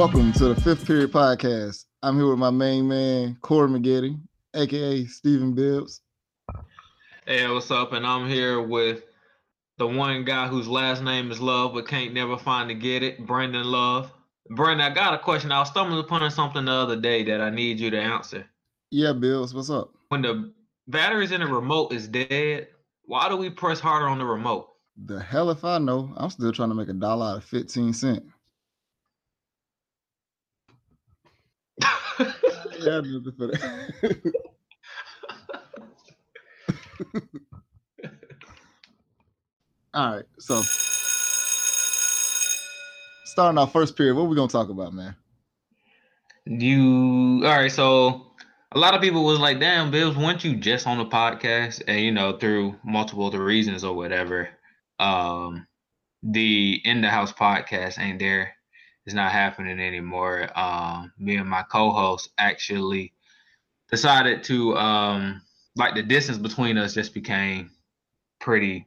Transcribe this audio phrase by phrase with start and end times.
[0.00, 1.84] Welcome to the Fifth Period Podcast.
[2.02, 4.18] I'm here with my main man, Corey McGetty,
[4.54, 6.00] aka Stephen Bibbs.
[7.26, 7.92] Hey, what's up?
[7.92, 9.02] And I'm here with
[9.76, 13.26] the one guy whose last name is Love but can't never find to get it,
[13.26, 14.10] Brandon Love.
[14.48, 15.52] Brandon, I got a question.
[15.52, 18.46] I was stumbling upon something the other day that I need you to answer.
[18.90, 19.92] Yeah, Bibbs, what's up?
[20.08, 20.54] When the
[20.88, 22.68] batteries in the remote is dead,
[23.04, 24.66] why do we press harder on the remote?
[25.04, 26.14] The hell if I know.
[26.16, 28.22] I'm still trying to make a dollar out of 15 cents.
[32.18, 33.02] Yeah,
[33.36, 34.32] for that.
[39.92, 40.62] All right, so
[43.24, 45.16] starting our first period, what are we gonna talk about, man?
[46.46, 47.72] You all right?
[47.72, 48.32] So
[48.72, 52.00] a lot of people was like, "Damn, Bibbs, weren't you just on the podcast?" And
[52.00, 54.48] you know, through multiple of the reasons or whatever,
[54.98, 55.66] um,
[56.22, 58.54] the in the house podcast ain't there.
[59.10, 60.56] It's not happening anymore.
[60.56, 63.12] Um, me and my co-host actually
[63.90, 65.42] decided to um,
[65.74, 67.72] like the distance between us just became
[68.38, 68.86] pretty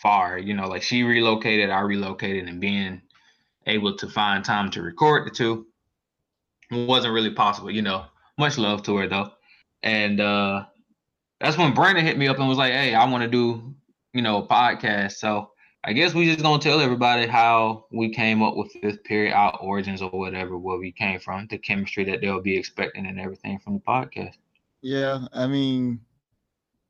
[0.00, 0.38] far.
[0.38, 3.02] You know, like she relocated, I relocated, and being
[3.66, 5.66] able to find time to record the two
[6.70, 7.68] wasn't really possible.
[7.68, 8.04] You know,
[8.38, 9.32] much love to her though,
[9.82, 10.66] and uh,
[11.40, 13.74] that's when Brandon hit me up and was like, "Hey, I want to do,
[14.12, 15.50] you know, a podcast." So
[15.86, 19.54] I guess we just gonna tell everybody how we came up with fifth period, our
[19.58, 23.58] origins or whatever, where we came from, the chemistry that they'll be expecting and everything
[23.58, 24.36] from the podcast.
[24.80, 26.00] Yeah, I mean,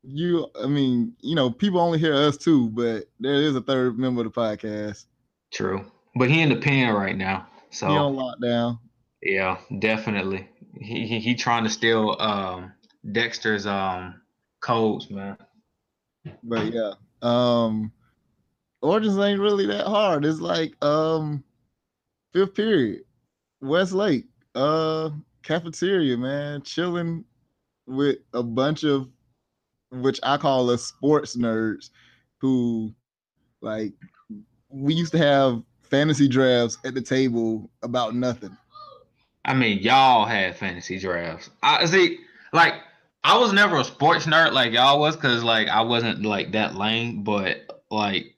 [0.05, 3.99] you, I mean, you know, people only hear us too, but there is a third
[3.99, 5.07] member of the podcast.
[5.53, 8.79] True, but he in the pen right now, so he on lockdown.
[9.23, 10.49] Yeah, definitely.
[10.81, 12.73] He he, he trying to steal um
[13.11, 14.21] Dexter's um
[14.61, 15.37] codes, man.
[16.45, 16.93] But yeah,
[17.23, 17.91] um
[18.85, 20.25] Origins ain't really that hard.
[20.25, 21.43] It's like um
[22.33, 23.03] fifth period,
[23.61, 25.11] Westlake, uh
[25.43, 27.25] cafeteria, man, chilling
[27.87, 29.09] with a bunch of
[29.91, 31.91] which I call us sports nerds
[32.39, 32.95] who
[33.63, 33.93] like
[34.69, 38.57] we used to have fantasy drafts at the table about nothing.
[39.45, 41.51] I mean, y'all had fantasy drafts.
[41.63, 42.19] I see,
[42.53, 42.75] like,
[43.23, 46.75] I was never a sports nerd like y'all was, cause like I wasn't like that
[46.75, 47.23] lame.
[47.23, 48.34] But like,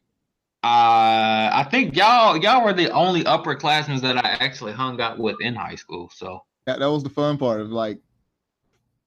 [0.67, 5.37] uh, I think y'all y'all were the only upperclassmen that I actually hung out with
[5.41, 6.11] in high school.
[6.13, 8.01] So that, that was the fun part of like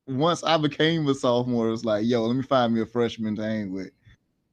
[0.08, 3.36] once I became a sophomore, it was like, yo, let me find me a freshman
[3.36, 3.92] to hang with.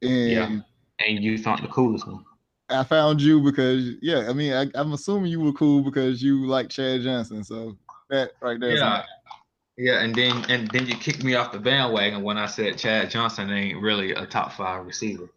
[0.02, 0.58] And yeah.
[1.06, 2.24] And you found the coolest one.
[2.68, 6.46] I found you because yeah, I mean I, am assuming you were cool because you
[6.46, 7.44] like Chad Johnson.
[7.44, 7.76] So
[8.10, 8.76] that right there.
[8.76, 9.04] Yeah.
[9.78, 13.10] Yeah, and then and then you kicked me off the bandwagon when I said Chad
[13.10, 15.28] Johnson ain't really a top five receiver.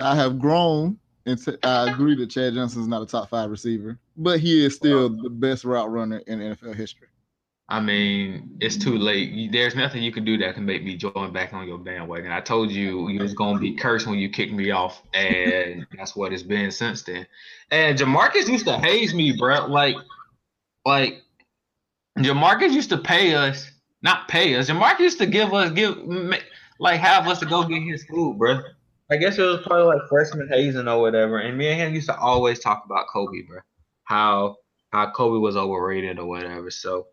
[0.00, 3.50] I have grown and t- I agree that Chad Johnson is not a top five
[3.50, 7.08] receiver, but he is still the best route runner in NFL history.
[7.68, 9.52] I mean, it's too late.
[9.52, 12.32] There's nothing you can do that can make me join back on your bandwagon.
[12.32, 16.16] I told you you was gonna be cursed when you kicked me off, and that's
[16.16, 17.26] what it's been since then.
[17.70, 19.66] And Jamarcus used to haze me, bro.
[19.66, 19.94] Like,
[20.84, 21.22] like
[22.18, 23.70] Jamarcus used to pay us,
[24.02, 24.68] not pay us.
[24.68, 25.96] Jamarcus used to give us, give,
[26.80, 28.62] like, have us to go get his food, bro.
[29.10, 31.38] I guess it was probably like freshman hazing or whatever.
[31.38, 33.58] And me and him used to always talk about Kobe, bro.
[34.04, 34.56] How
[34.92, 36.70] how Kobe was overrated or whatever.
[36.70, 37.06] So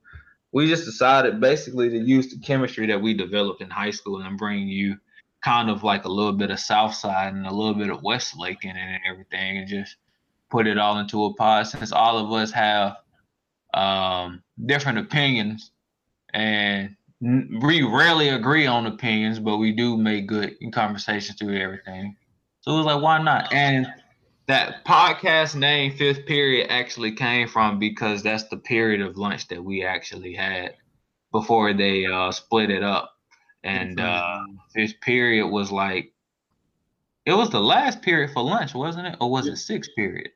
[0.52, 4.38] we just decided basically to use the chemistry that we developed in high school and
[4.38, 4.98] bring you
[5.44, 8.64] kind of like a little bit of South Side and a little bit of Westlake
[8.64, 9.98] in it and everything and just
[10.50, 12.98] put it all into a pod since all of us have
[13.74, 15.72] um, different opinions
[16.34, 22.16] and we rarely agree on opinions, but we do make good conversations through everything.
[22.62, 23.52] So it was like, why not?
[23.54, 23.88] And
[24.48, 29.64] that podcast name, Fifth Period, actually came from because that's the period of lunch that
[29.64, 30.76] we actually had
[31.32, 33.14] before they uh, split it up.
[33.64, 34.40] And uh,
[34.74, 36.14] Fifth Period was like,
[37.26, 39.18] it was the last period for lunch, wasn't it?
[39.20, 40.30] Or was it sixth period?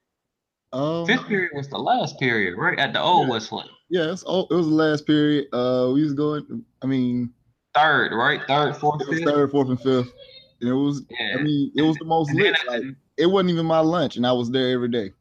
[0.73, 2.77] Um, Fifth period was the last period, right?
[2.77, 3.33] At the old yeah.
[3.33, 3.69] Westlake.
[3.91, 5.47] Yeah, it was the last period.
[5.53, 6.63] Uh, we was going.
[6.81, 7.33] I mean,
[7.75, 8.39] third, right?
[8.47, 9.25] Third, fourth, fifth.
[9.25, 10.13] third, fourth, and fifth.
[10.61, 11.03] And it was.
[11.09, 11.35] Yeah.
[11.37, 12.55] I mean, it was the most lit.
[12.67, 12.83] Like,
[13.17, 15.11] it wasn't even my lunch, and I was there every day.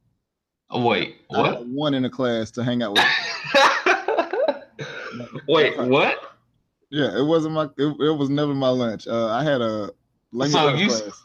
[0.70, 1.67] Oh, wait, what?
[1.67, 3.05] one in a class to hang out with.
[5.49, 6.37] wait, what?
[6.90, 7.64] Yeah, it wasn't my.
[7.76, 9.08] It, it was never my lunch.
[9.08, 9.90] Uh, I had a
[10.31, 11.25] language so you, class.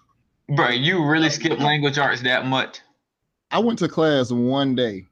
[0.55, 2.79] Bro, you really skipped language arts that much?
[3.51, 5.05] I went to class one day.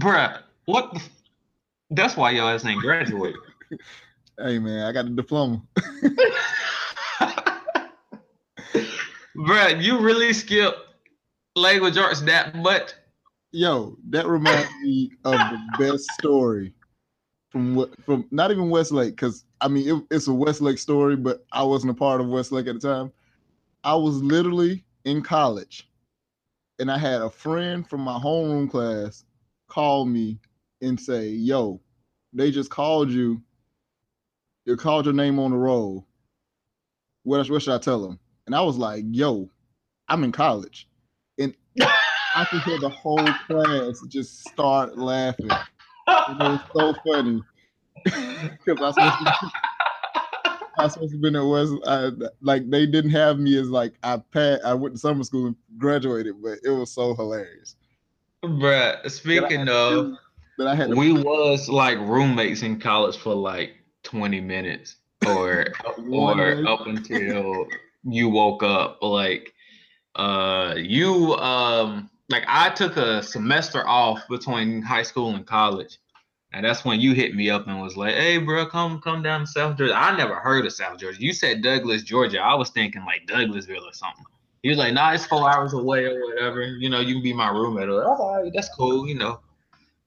[0.00, 0.92] Bruh, what?
[0.92, 1.00] The,
[1.90, 3.36] that's why your ass ain't graduate.
[4.38, 5.62] hey man, I got a diploma.
[9.36, 10.76] Bruh, you really skip
[11.56, 12.92] language arts that much?
[13.52, 16.72] Yo, that reminds me of the best story
[17.50, 21.44] from what from not even Westlake, because I mean it, it's a Westlake story, but
[21.52, 23.12] I wasn't a part of Westlake at the time.
[23.84, 25.88] I was literally in college,
[26.78, 29.24] and I had a friend from my homeroom class
[29.68, 30.38] call me
[30.84, 31.80] and say, "Yo,
[32.32, 33.42] they just called you.
[34.66, 36.06] They called your name on the roll.
[37.22, 39.50] What, what should I tell them?" And I was like, "Yo,
[40.08, 40.88] I'm in college,"
[41.38, 41.54] and
[42.34, 45.50] I could hear the whole class just start laughing.
[45.50, 47.40] it was so funny
[48.04, 49.52] because I was supposed to,
[50.76, 51.72] I was supposed at West.
[51.86, 52.10] I,
[52.40, 54.64] like they didn't have me as like I passed.
[54.64, 57.76] I went to summer school and graduated, but it was so hilarious.
[58.44, 60.14] Bruh, speaking of,
[60.58, 63.74] that I had we was like roommates in college for like
[64.04, 64.96] 20 minutes
[65.26, 65.66] or
[66.10, 67.66] or up until
[68.04, 68.98] you woke up.
[69.02, 69.52] Like
[70.16, 75.98] uh you um like I took a semester off between high school and college.
[76.52, 79.40] And that's when you hit me up and was like, "Hey, bro, come come down
[79.40, 81.20] to South Georgia." I never heard of South Georgia.
[81.20, 82.38] You said Douglas, Georgia.
[82.38, 84.24] I was thinking like Douglasville or something.
[84.62, 86.62] He was like, "Nah, it's four hours away or whatever.
[86.62, 89.08] You know, you can be my roommate." Or, all right, that's cool.
[89.08, 89.40] You know,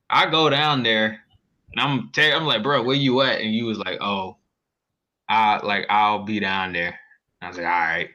[0.10, 1.24] I go down there
[1.72, 4.38] and I'm I'm like, "Bro, where you at?" And you was like, "Oh,
[5.30, 7.00] I like I'll be down there."
[7.42, 8.10] I was like, "All right."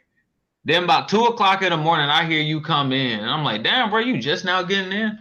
[0.65, 3.63] Then about two o'clock in the morning, I hear you come in, and I'm like,
[3.63, 5.19] "Damn, bro, you just now getting in?"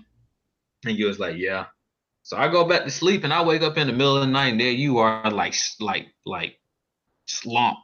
[0.86, 1.66] And you was like, "Yeah."
[2.24, 4.28] So I go back to sleep, and I wake up in the middle of the
[4.32, 6.60] night, and there you are, like, like, like,
[7.26, 7.82] slumped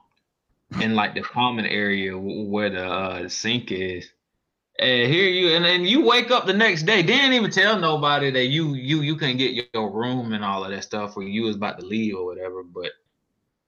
[0.81, 4.11] in like the common area where the uh, sink is.
[4.79, 7.01] And here you, and then you wake up the next day.
[7.01, 10.69] Didn't even tell nobody that you you you couldn't get your room and all of
[10.69, 12.61] that stuff, or you was about to leave or whatever.
[12.63, 12.91] But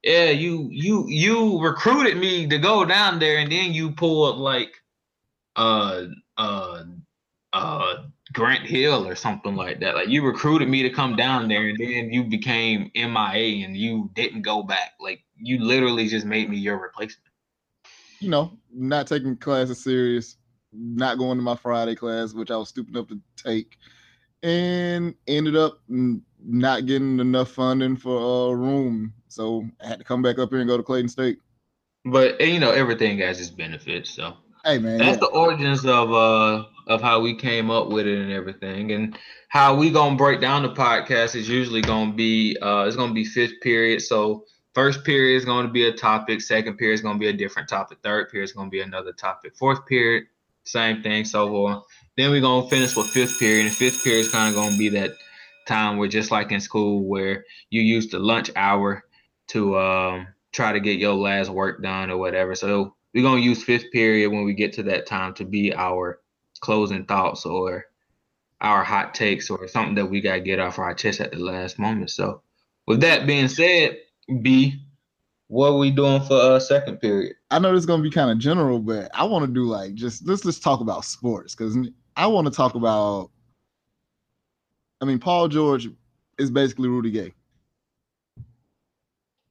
[0.03, 4.71] yeah, you you you recruited me to go down there, and then you pulled like
[5.56, 6.06] uh
[6.38, 6.83] uh
[7.53, 7.95] uh
[8.33, 9.95] Grant Hill or something like that.
[9.95, 14.12] Like you recruited me to come down there, and then you became MIA, and you
[14.13, 14.94] didn't go back.
[15.00, 17.25] Like you literally just made me your replacement.
[18.19, 20.38] You know, not taking classes serious,
[20.71, 23.77] not going to my Friday class, which I was stupid enough to take,
[24.44, 30.21] and ended up not getting enough funding for a room so I had to come
[30.21, 31.39] back up here and go to Clayton State.
[32.06, 34.10] But you know, everything has its benefits.
[34.10, 34.33] So
[34.66, 35.27] hey man, that's yeah.
[35.27, 38.92] the origins of uh of how we came up with it and everything.
[38.92, 39.18] And
[39.50, 43.25] how we gonna break down the podcast is usually gonna be uh it's gonna be
[43.25, 44.01] fifth period.
[44.01, 47.69] So first period is gonna be a topic, second period is gonna be a different
[47.69, 50.25] topic, third period is gonna be another topic, fourth period,
[50.71, 51.83] same thing, so on.
[52.18, 54.89] Then we're gonna finish with fifth period, and fifth period is kind of gonna be
[54.89, 55.12] that
[55.68, 59.04] time where just like in school where you use the lunch hour
[59.48, 62.56] to um, try to get your last work done or whatever.
[62.56, 66.19] So we're gonna use fifth period when we get to that time to be our
[66.62, 67.86] closing thoughts or
[68.62, 71.80] our hot takes or something that we gotta get off our chest at the last
[71.80, 72.12] moment.
[72.12, 72.42] So
[72.86, 73.98] with that being said,
[74.42, 74.81] B,
[75.50, 77.36] what are we doing for uh second period?
[77.51, 79.96] I know this is gonna be kind of general, but I want to do like
[79.96, 81.75] just let's just talk about sports because
[82.16, 83.31] I want to talk about.
[85.01, 85.89] I mean, Paul George
[86.38, 87.34] is basically Rudy Gay.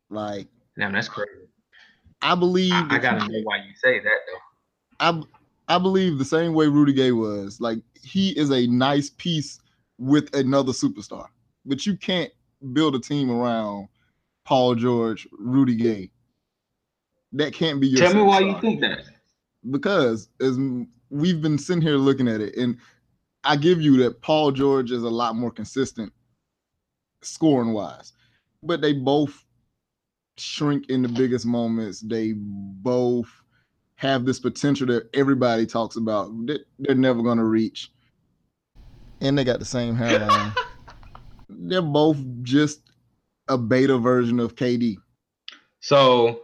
[0.09, 0.47] Like,
[0.79, 1.49] damn, that's crazy.
[2.23, 2.73] I believe.
[2.73, 5.25] I, I gotta know why you say that though.
[5.69, 7.61] I I believe the same way Rudy Gay was.
[7.61, 9.59] Like, he is a nice piece
[9.99, 11.27] with another superstar,
[11.67, 12.31] but you can't
[12.73, 13.89] build a team around
[14.49, 16.11] Paul George, Rudy Gay.
[17.33, 18.01] That can't be your.
[18.01, 19.01] Tell me why you think that.
[19.71, 20.59] Because as
[21.11, 22.79] we've been sitting here looking at it, and
[23.45, 26.15] I give you that Paul George is a lot more consistent
[27.21, 28.15] scoring wise,
[28.63, 29.45] but they both
[30.39, 32.01] shrink in the biggest moments.
[32.01, 33.29] They both
[33.97, 36.31] have this potential that everybody talks about.
[36.47, 37.93] that They're never going to reach.
[39.21, 40.55] And they got the same hairline.
[41.51, 42.88] They're both just
[43.49, 44.97] a beta version of KD.
[45.81, 46.43] So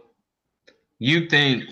[0.99, 1.65] you think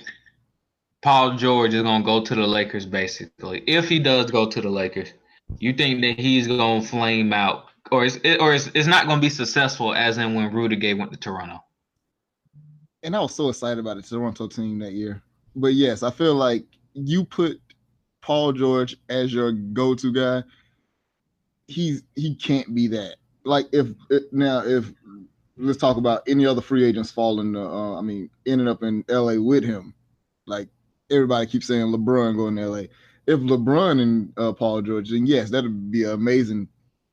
[1.02, 3.64] Paul George is going to go to the Lakers basically?
[3.68, 5.14] If he does go to the Lakers,
[5.60, 9.08] you think that he's going to flame out or is it, or it's, it's not
[9.08, 11.60] going to be successful as in when Rudy Gay went to Toronto?
[13.04, 15.22] and I was so excited about the Toronto team that year.
[15.56, 17.62] But yes, I feel like you put
[18.22, 20.44] Paul George as your go-to guy.
[21.68, 23.18] He's he can't be that.
[23.44, 23.88] Like if
[24.32, 24.92] now if
[25.58, 27.56] let's talk about any other free agents falling.
[27.56, 29.94] Uh, I mean, ending up in LA with him.
[30.46, 30.70] Like
[31.12, 32.84] everybody keeps saying LeBron going to LA.
[33.26, 36.68] If LeBron and uh, Paul George, then yes, that'd be an amazing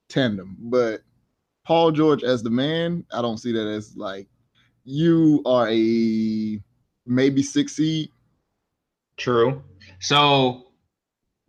[0.09, 0.57] tandem.
[0.59, 1.03] But
[1.65, 4.27] Paul George as the man, I don't see that as like
[4.85, 6.61] you are a
[7.07, 8.11] maybe six seed.
[9.17, 9.63] True.
[10.01, 10.71] So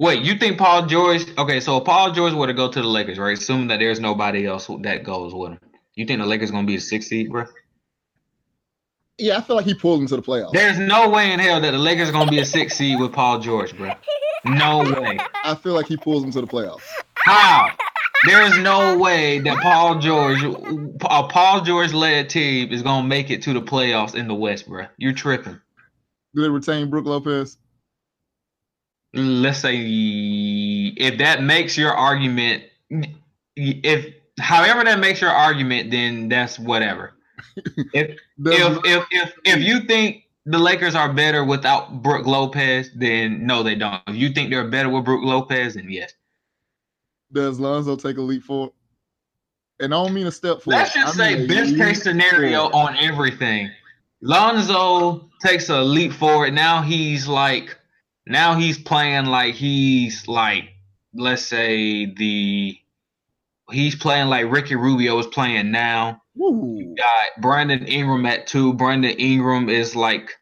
[0.01, 1.27] Wait, you think Paul George?
[1.37, 3.37] Okay, so Paul George were to go to the Lakers, right?
[3.37, 5.59] Assuming that there's nobody else that goes with him,
[5.95, 7.45] you think the Lakers gonna be the sixth seed, bro?
[9.17, 10.53] Yeah, I feel like he pulled him to the playoffs.
[10.53, 13.13] There's no way in hell that the Lakers are gonna be a sixth seed with
[13.13, 13.93] Paul George, bro.
[14.43, 15.19] No way.
[15.43, 16.81] I feel like he pulls him to the playoffs.
[17.25, 17.69] How?
[18.25, 23.29] There is no way that Paul George, a Paul George led team, is gonna make
[23.29, 24.85] it to the playoffs in the West, bro.
[24.97, 25.59] You're tripping.
[26.33, 27.57] Do they retain Brook Lopez?
[29.13, 32.63] let's say if that makes your argument
[33.55, 37.13] if however that makes your argument then that's whatever
[37.93, 43.45] if, if, if if if you think the Lakers are better without Brook Lopez, then
[43.45, 44.01] no, they don't.
[44.07, 46.13] If you think they're better with Brook Lopez, then yes.
[47.31, 48.73] Does Lonzo take a leap forward?
[49.79, 50.79] And I don't mean a step forward.
[50.79, 52.89] Let's just I say best case scenario forward.
[52.89, 53.71] on everything.
[54.21, 56.53] Lonzo takes a leap forward.
[56.53, 57.77] Now he's like
[58.27, 60.69] now he's playing like he's like
[61.13, 62.77] let's say the
[63.71, 66.21] he's playing like Ricky Rubio is playing now.
[66.39, 66.75] Ooh.
[66.77, 68.73] You got Brandon Ingram at two.
[68.73, 70.33] Brandon Ingram is like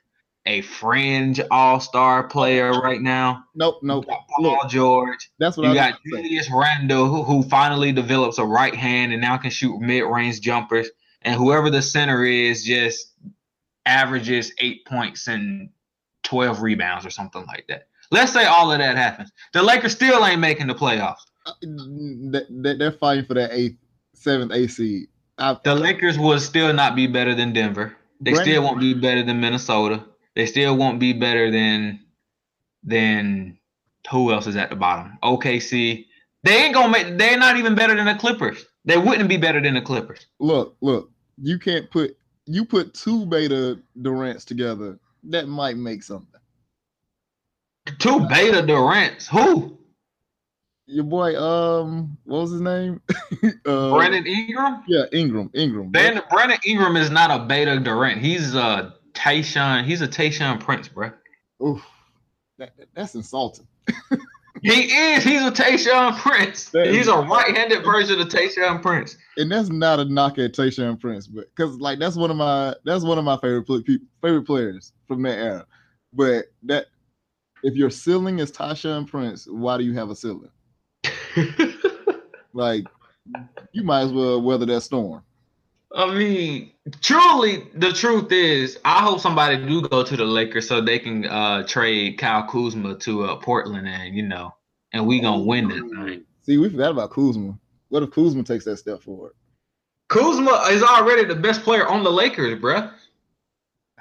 [0.46, 3.44] a fringe all star player right now.
[3.56, 4.06] Nope, nope.
[4.08, 5.30] Paul Look, George.
[5.40, 9.22] That's what you I got Julius Randle, who, who finally develops a right hand and
[9.22, 10.90] now can shoot mid range jumpers.
[11.22, 13.14] And whoever the center is just
[13.86, 15.70] averages eight points and
[16.24, 17.88] 12 rebounds or something like that.
[18.12, 19.32] Let's say all of that happens.
[19.54, 21.22] The Lakers still ain't making the playoffs.
[21.62, 23.78] They're fighting for that eighth,
[24.14, 25.08] seventh, eighth seed.
[25.38, 27.96] I, the Lakers will still not be better than Denver.
[28.20, 30.04] They Brandon, still won't be better than Minnesota.
[30.36, 32.02] They still won't be better than
[32.84, 33.58] than
[34.10, 35.18] who else is at the bottom?
[35.24, 36.06] OKC.
[36.44, 37.18] They ain't gonna make.
[37.18, 38.66] They're not even better than the Clippers.
[38.86, 40.26] They wouldn't be better than the Clippers.
[40.40, 41.12] Look, look.
[41.42, 46.40] You can't put you put two beta Durants together that might make something.
[48.00, 49.28] Two beta Durants.
[49.28, 49.79] Who?
[50.92, 53.00] Your boy, um, what was his name?
[53.68, 54.84] uh, Brandon Ingram.
[54.88, 55.52] Yeah, Ingram.
[55.54, 55.90] Ingram.
[55.92, 58.20] Brandon, Brandon Ingram is not a beta Durant.
[58.20, 59.86] He's a Tayshaun.
[59.86, 61.12] He's a Tayshaun Prince, bro.
[61.64, 61.86] Oof,
[62.58, 63.68] that, that's insulting.
[64.64, 65.24] he is.
[65.24, 66.70] He's a Tayshaun Prince.
[66.70, 69.16] That he's is, a right-handed version of Tayshaun Prince.
[69.38, 72.76] And that's not a knock at Tayshaun Prince, but because like that's one of my
[72.84, 73.68] that's one of my favorite
[74.24, 75.66] favorite players from that era.
[76.14, 76.88] But that
[77.62, 80.50] if your ceiling is Tayshaun Prince, why do you have a ceiling?
[82.54, 82.86] like
[83.72, 85.24] you might as well weather that storm.
[85.96, 90.82] I mean, truly, the truth is, I hope somebody do go to the Lakers so
[90.82, 94.54] they can uh, trade Kyle Kuzma to uh, Portland, and you know,
[94.94, 96.24] and we gonna win that thing.
[96.44, 97.58] See, we forgot about Kuzma.
[97.90, 99.34] What if Kuzma takes that step forward?
[100.10, 102.92] Kuzma is already the best player on the Lakers, bruh.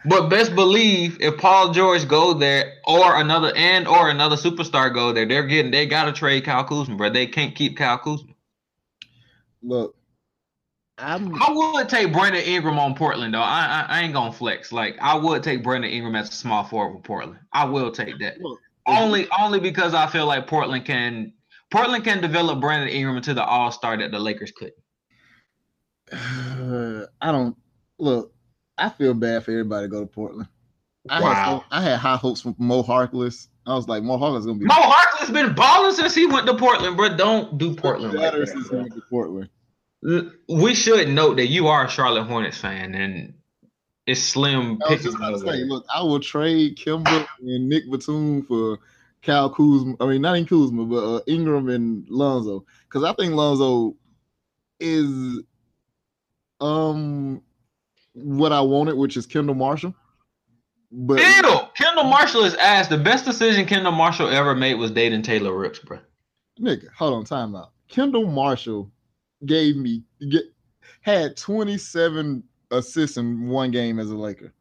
[0.04, 5.12] But best believe if Paul George go there or another and or another superstar go
[5.12, 7.10] there, they're getting they gotta trade Kyle Kuzma, bro.
[7.10, 8.32] They can't keep Kyle Kuzma.
[9.62, 9.96] Look,
[10.98, 13.40] I'm I would take Brandon Ingram on Portland though.
[13.40, 14.72] I, I, I ain't gonna flex.
[14.72, 17.40] Like I would take Brandon Ingram as a small forward for Portland.
[17.52, 18.40] I will take that.
[18.40, 21.32] Look, only only because I feel like Portland can
[21.70, 24.74] Portland can develop Brandon Ingram into the all star that the Lakers couldn't.
[26.12, 27.56] Uh, I don't
[27.98, 28.32] look.
[28.78, 30.48] I feel bad for everybody to go to Portland.
[31.08, 31.64] I wow.
[31.70, 33.48] had I had high hopes for Mo Harkless.
[33.66, 34.66] I was like, Mo Harkless is gonna be.
[34.66, 37.16] Mo Harkless been balling since he went to Portland, bro.
[37.16, 38.14] Don't do Portland.
[38.14, 38.48] Like that.
[38.48, 39.50] since he went to Portland.
[40.48, 43.34] We should note that you are a Charlotte Hornets fan, and
[44.06, 44.80] it's slim.
[44.86, 48.78] I was just to say, look, I will trade Kemba and Nick Batum for
[49.22, 49.96] Cal Kuzma.
[50.00, 53.96] I mean, not in Kuzma, but uh, Ingram and Lonzo, because I think Lonzo
[54.80, 55.42] is
[56.60, 57.42] um
[58.22, 59.94] what I wanted, which is Kendall Marshall.
[60.90, 62.88] But Ew, Kendall Marshall is ass.
[62.88, 65.98] The best decision Kendall Marshall ever made was dating Taylor Rooks, bro.
[66.60, 67.72] Nigga, hold on, time out.
[67.88, 68.90] Kendall Marshall
[69.44, 70.44] gave me get
[71.02, 74.52] had 27 assists in one game as a Laker.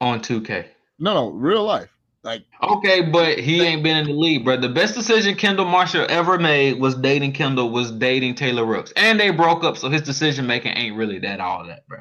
[0.00, 0.66] On 2K.
[0.98, 1.90] No, no, real life.
[2.22, 4.56] Like okay, but he ain't been in the league, bro.
[4.56, 9.20] The best decision Kendall Marshall ever made was dating Kendall, was dating Taylor Rooks, and
[9.20, 11.98] they broke up, so his decision making ain't really that all that, bro.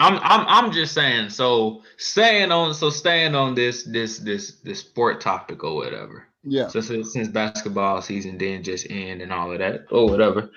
[0.00, 1.30] I'm I'm I'm just saying.
[1.30, 6.26] So staying on so staying on this this this this sport topic or whatever.
[6.44, 6.68] Yeah.
[6.68, 10.50] So since, since basketball season didn't just end and all of that or whatever,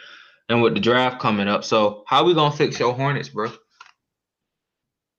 [0.49, 3.51] and with the draft coming up, so how we gonna fix your Hornets, bro?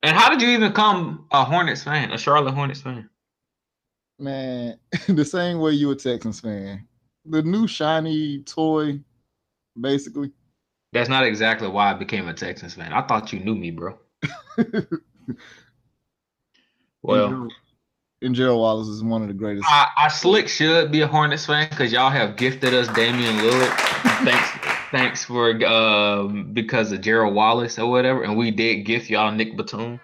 [0.02, 3.08] And how did you even become a Hornets fan, a Charlotte Hornets fan?
[4.18, 6.86] Man, the same way you a Texans fan.
[7.24, 9.00] The new shiny toy,
[9.80, 10.32] basically.
[10.92, 12.92] That's not exactly why I became a Texans fan.
[12.92, 13.98] I thought you knew me, bro.
[17.02, 17.48] well,
[18.22, 19.66] and Gerald Wallace is one of the greatest.
[19.68, 23.76] I, I slick should be a Hornets fan because y'all have gifted us Damian Lillard.
[24.24, 24.48] thanks,
[24.90, 29.56] thanks for um because of Gerald Wallace or whatever, and we did gift y'all Nick
[29.56, 30.00] Batum.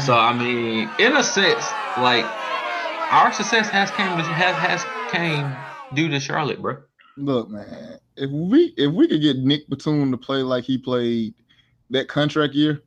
[0.00, 1.64] So I mean, in a sense,
[1.98, 2.24] like
[3.12, 5.54] our success has came has has came
[5.94, 6.78] due to Charlotte, bro.
[7.16, 11.34] Look, man, if we if we could get Nick Batum to play like he played
[11.90, 12.82] that contract year.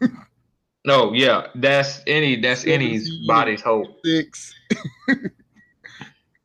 [0.84, 3.86] no, yeah, that's any that's anybody's hope.
[4.04, 4.54] Six,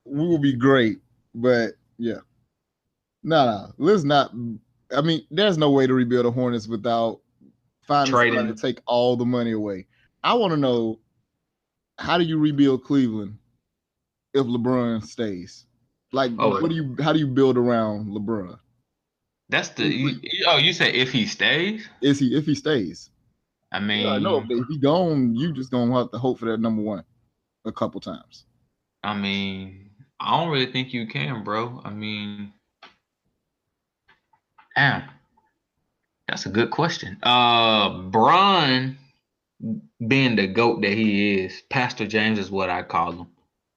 [0.06, 1.00] we will be great,
[1.36, 2.20] but yeah,
[3.24, 4.32] no, no, let's not.
[4.96, 7.22] I mean, there's no way to rebuild a Hornets without
[7.88, 8.40] finding Trading.
[8.40, 9.88] somebody to take all the money away.
[10.24, 11.00] I want to know
[11.98, 13.38] how do you rebuild Cleveland
[14.34, 15.66] if LeBron stays?
[16.12, 16.96] Like, oh, what do you?
[17.00, 18.58] How do you build around LeBron?
[19.52, 19.86] That's the.
[19.86, 21.88] You, oh, you say if he stays?
[22.02, 23.10] Is he if he stays?
[23.74, 24.46] I mean, yeah, no.
[24.50, 27.04] If he gone, you just gonna have to hope for that number one
[27.66, 28.46] a couple times.
[29.04, 29.90] I mean,
[30.22, 31.82] I don't really think you can, bro.
[31.84, 32.54] I mean,
[34.78, 35.04] damn,
[36.30, 37.18] that's a good question.
[37.22, 38.98] Uh, Bron,
[40.08, 43.28] being the goat that he is, Pastor James is what I call him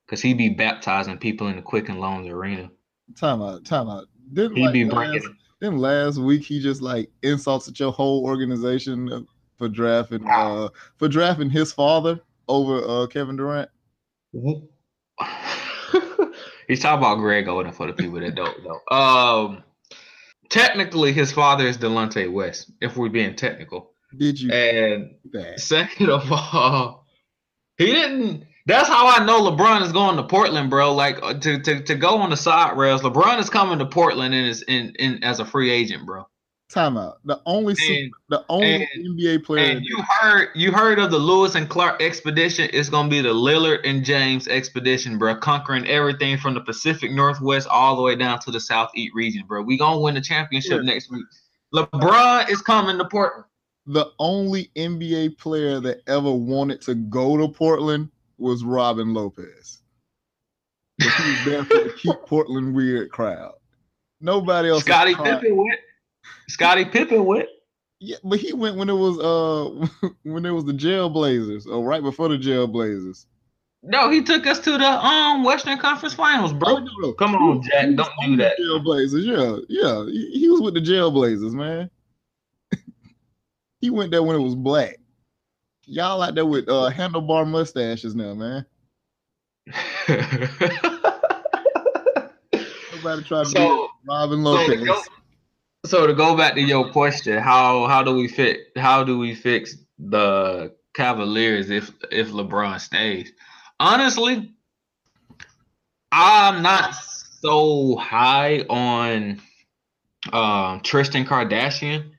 [0.06, 2.70] because he be baptizing people in the Quicken Loans arena.
[3.16, 4.06] Time out, time out.
[4.32, 5.36] Didn't he like be bringing.
[5.64, 10.68] Then last week he just like insults at your whole organization for drafting uh
[10.99, 13.71] for drafting his father over uh Kevin Durant.
[16.68, 18.78] He's talking about Greg Oden for the people that don't know.
[18.94, 19.64] Um,
[20.50, 22.71] technically, his father is Delonte West.
[22.83, 24.50] If we're being technical, did you?
[24.50, 25.14] And
[25.56, 27.06] second of all,
[27.78, 30.94] he didn't that's how I know LeBron is going to Portland, bro.
[30.94, 33.02] Like uh, to to, to go on the side rails.
[33.02, 36.26] LeBron is coming to Portland and is in, in as a free agent, bro.
[36.73, 37.16] Timeout.
[37.25, 39.70] The only and, the only and, NBA player.
[39.70, 42.70] And you heard you heard of the Lewis and Clark expedition?
[42.72, 45.37] It's gonna be the Lillard and James expedition, bro.
[45.37, 49.62] Conquering everything from the Pacific Northwest all the way down to the Southeast region, bro.
[49.62, 50.92] We gonna win the championship yeah.
[50.92, 51.24] next week.
[51.74, 53.44] LeBron is coming to Portland.
[53.87, 59.83] The only NBA player that ever wanted to go to Portland was Robin Lopez.
[60.99, 63.55] He was there for the keep Portland weird crowd.
[64.20, 64.85] Nobody else.
[64.85, 65.81] Scottie Pippen went.
[66.49, 67.49] Scottie Pippen went.
[68.01, 72.03] Yeah, but he went when it was uh when it was the Jailblazers or right
[72.03, 73.27] before the Jailblazers.
[73.83, 76.79] No, he took us to the um Western Conference Finals, bro.
[76.79, 77.12] No, no.
[77.12, 78.59] Come on, Jack, don't do that.
[78.59, 80.05] Jailblazers, yeah, yeah.
[80.07, 81.90] He, he was with the Jailblazers, man.
[83.81, 84.99] he went there when it was black.
[85.87, 88.66] Y'all out there with uh handlebar mustaches now, man.
[92.94, 94.66] Nobody try to so, Robin Lopez.
[94.66, 95.03] So to, go,
[95.85, 99.35] so to go back to your question, how how do we fit how do we
[99.35, 103.33] fix the Cavaliers if if LeBron stays?
[103.79, 104.53] Honestly,
[106.12, 109.40] I'm not so high on
[110.33, 112.13] um, Tristan Kardashian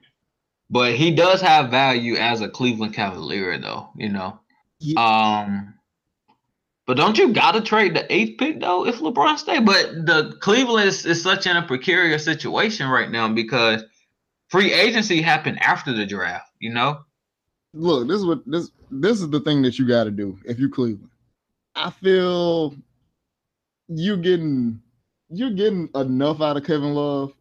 [0.70, 3.90] but he does have value as a Cleveland Cavalier, though.
[3.96, 4.40] You know.
[4.80, 5.00] Yeah.
[5.02, 5.74] Um.
[6.88, 9.60] But don't you gotta trade the eighth pick though if LeBron stay?
[9.60, 13.84] But the Cleveland is, is such in a precarious situation right now because
[14.50, 16.52] free agency happened after the draft.
[16.60, 17.00] You know.
[17.74, 20.60] Look, this is what this this is the thing that you got to do if
[20.60, 21.10] you Cleveland.
[21.76, 22.76] I feel
[23.88, 24.82] you're getting
[25.30, 27.34] you're getting enough out of Kevin Love,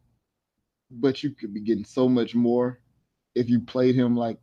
[0.91, 2.81] but you could be getting so much more
[3.35, 4.39] if you played him like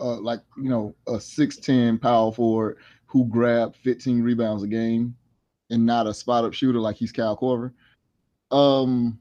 [0.00, 5.16] uh, like you know a 6'10 power forward who grabbed 15 rebounds a game
[5.70, 7.72] and not a spot up shooter like he's Kyle Korver.
[8.50, 9.18] Um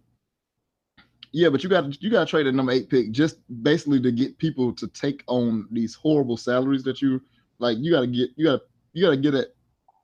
[1.34, 4.12] yeah, but you got you got to trade a number eight pick just basically to
[4.12, 7.22] get people to take on these horrible salaries that you
[7.60, 7.78] like.
[7.80, 9.48] You got to get you got to you got to get at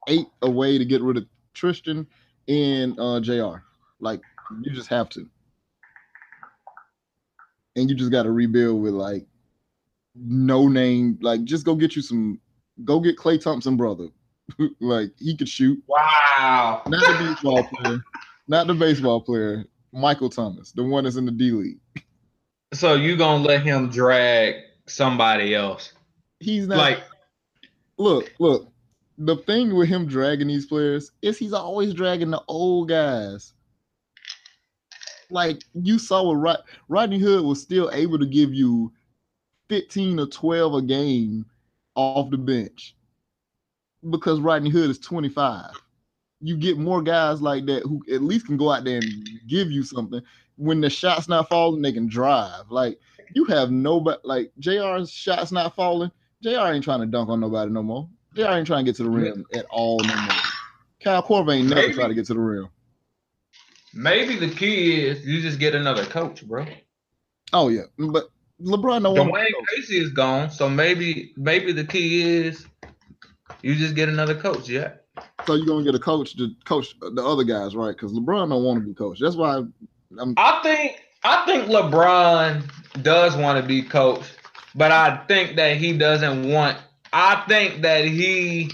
[0.10, 2.06] eight away to get rid of Tristan
[2.48, 3.64] and uh, Jr.
[4.00, 4.22] Like
[4.62, 5.28] you just have to
[7.76, 9.26] and you just got to rebuild with like
[10.16, 11.18] no name.
[11.22, 12.40] Like, just go get you some.
[12.84, 14.08] Go get Klay Thompson, brother.
[14.80, 15.82] like he could shoot.
[15.88, 16.82] Wow.
[16.88, 18.04] Not the baseball player.
[18.48, 19.66] Not the baseball player.
[19.92, 21.80] Michael Thomas, the one that's in the D League.
[22.74, 24.56] So you gonna let him drag
[24.88, 25.94] somebody else?
[26.40, 27.04] He's not like.
[27.98, 28.68] Look, look.
[29.20, 33.54] The thing with him dragging these players is he's always dragging the old guys
[35.34, 38.94] like you saw with Rod- Rodney Hood was still able to give you
[39.70, 41.46] 15 or 12 a game
[41.96, 42.96] off the bench
[44.10, 45.72] because Rodney Hood is 25.
[46.42, 49.72] You get more guys like that who at least can go out there and give
[49.72, 50.22] you something.
[50.58, 52.70] When the shot's not falling, they can drive.
[52.70, 53.00] Like
[53.34, 56.12] you have nobody like JR's shots not falling.
[56.44, 58.08] JR ain't trying to dunk on nobody no more.
[58.36, 60.36] JR ain't trying to get to the rim at all no more.
[61.02, 61.94] Kyle Korver ain't never Maybe.
[61.94, 62.70] try to get to the rim.
[63.94, 66.66] Maybe the key is you just get another coach, bro.
[67.52, 68.30] Oh yeah, but
[68.62, 72.66] LeBron want Dwane Casey is gone, so maybe maybe the key is
[73.62, 74.68] you just get another coach.
[74.68, 74.94] Yeah.
[75.46, 77.96] So you're gonna get a coach to coach the other guys, right?
[77.96, 79.22] Because LeBron don't want to be coached.
[79.22, 79.58] That's why
[80.20, 80.34] I'm.
[80.38, 84.38] I think I think LeBron does want to be coached,
[84.74, 86.78] but I think that he doesn't want.
[87.12, 88.72] I think that he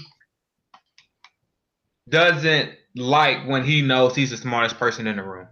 [2.08, 5.46] doesn't like when he knows he's the smartest person in the room.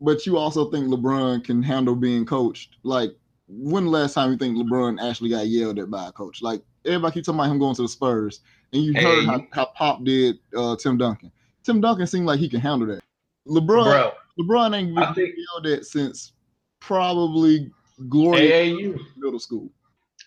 [0.00, 2.76] But you also think LeBron can handle being coached.
[2.82, 3.12] Like,
[3.48, 6.42] when the last time you think LeBron actually got yelled at by a coach?
[6.42, 8.40] Like everybody keep talking about him going to the Spurs,
[8.72, 9.02] and you Hey.
[9.02, 11.32] heard how, how Pop did uh, Tim Duncan.
[11.64, 13.02] Tim Duncan seemed like he can handle that.
[13.48, 16.32] LeBron, Bro, LeBron ain't been think- yelled at since
[16.80, 17.70] probably
[18.08, 18.98] Gloria AAU.
[19.16, 19.70] middle school.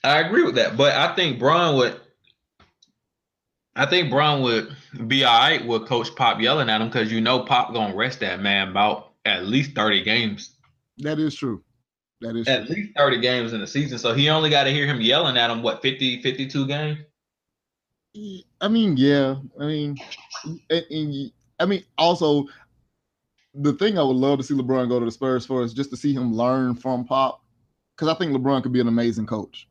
[0.04, 2.00] I agree with that, but I think Bron would.
[3.76, 4.76] I think Bron would
[5.08, 8.20] be all right with Coach Pop yelling at him because you know Pop gonna rest
[8.22, 10.56] that man about at least thirty games,
[10.98, 11.64] That is true.
[12.22, 12.76] That is at true.
[12.76, 13.98] least thirty games in the season.
[13.98, 16.98] So he only got to hear him yelling at him what 50, 52 games.
[18.60, 19.36] I mean, yeah.
[19.60, 19.98] I mean,
[20.70, 22.46] and, and- I mean, also,
[23.54, 25.90] the thing I would love to see LeBron go to the Spurs for is just
[25.90, 27.44] to see him learn from Pop,
[27.96, 29.68] because I think LeBron could be an amazing coach.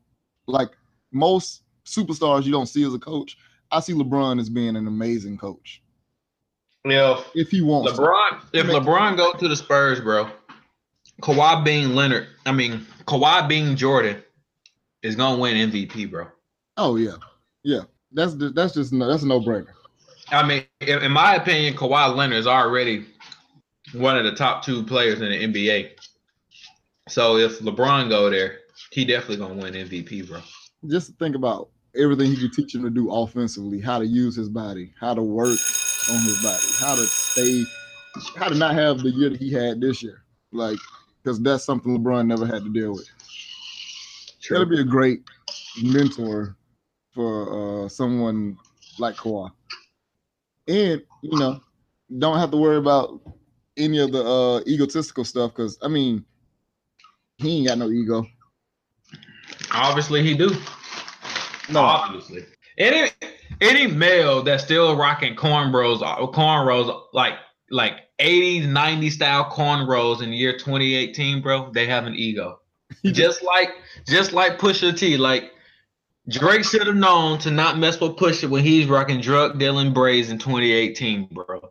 [0.47, 0.71] Like
[1.13, 3.39] most superstars, you don't see as a coach.
[3.70, 5.83] I see LeBron as being an amazing coach
[6.85, 7.92] Yeah, if he wants.
[7.92, 7.98] to.
[8.02, 8.42] LeBron.
[8.52, 10.31] If Make- LeBron go to the Spurs, bro,
[11.22, 14.22] Kawhi being Leonard, I mean Kawhi being Jordan,
[15.02, 16.26] is gonna win MVP, bro.
[16.76, 17.16] Oh yeah,
[17.62, 17.83] yeah.
[18.12, 19.68] That's that's just no, that's a no brainer.
[20.31, 23.07] I mean, in, in my opinion, Kawhi Leonard is already
[23.92, 25.90] one of the top two players in the NBA.
[27.09, 28.59] So if LeBron go there,
[28.92, 30.40] he definitely gonna win MVP, bro.
[30.88, 31.68] Just think about
[31.99, 35.23] everything he could teach him to do offensively, how to use his body, how to
[35.23, 35.59] work
[36.11, 37.65] on his body, how to stay,
[38.37, 40.23] how to not have the year that he had this year.
[40.53, 40.79] Like,
[41.23, 43.09] because that's something LeBron never had to deal with.
[44.49, 45.25] That'll be a great
[45.83, 46.57] mentor
[47.13, 48.57] for uh, someone
[48.99, 49.51] like Kawhi.
[50.69, 51.61] And, you know,
[52.19, 53.21] don't have to worry about
[53.77, 56.25] any of the uh, egotistical stuff because, I mean,
[57.37, 58.27] he ain't got no ego.
[59.73, 60.51] Obviously, he do.
[61.70, 62.44] No, obviously,
[62.78, 63.11] any
[63.61, 67.35] any male that's still rocking cornrows, uh, cornrows like
[67.70, 72.61] like 80s, 90s style cornrows in the year 2018, bro, they have an ego.
[73.04, 73.70] just like
[74.07, 75.52] just like Pusha T, like
[76.28, 80.31] Drake should have known to not mess with Pusha when he's rocking drug dealing braids
[80.31, 81.70] in 2018, bro.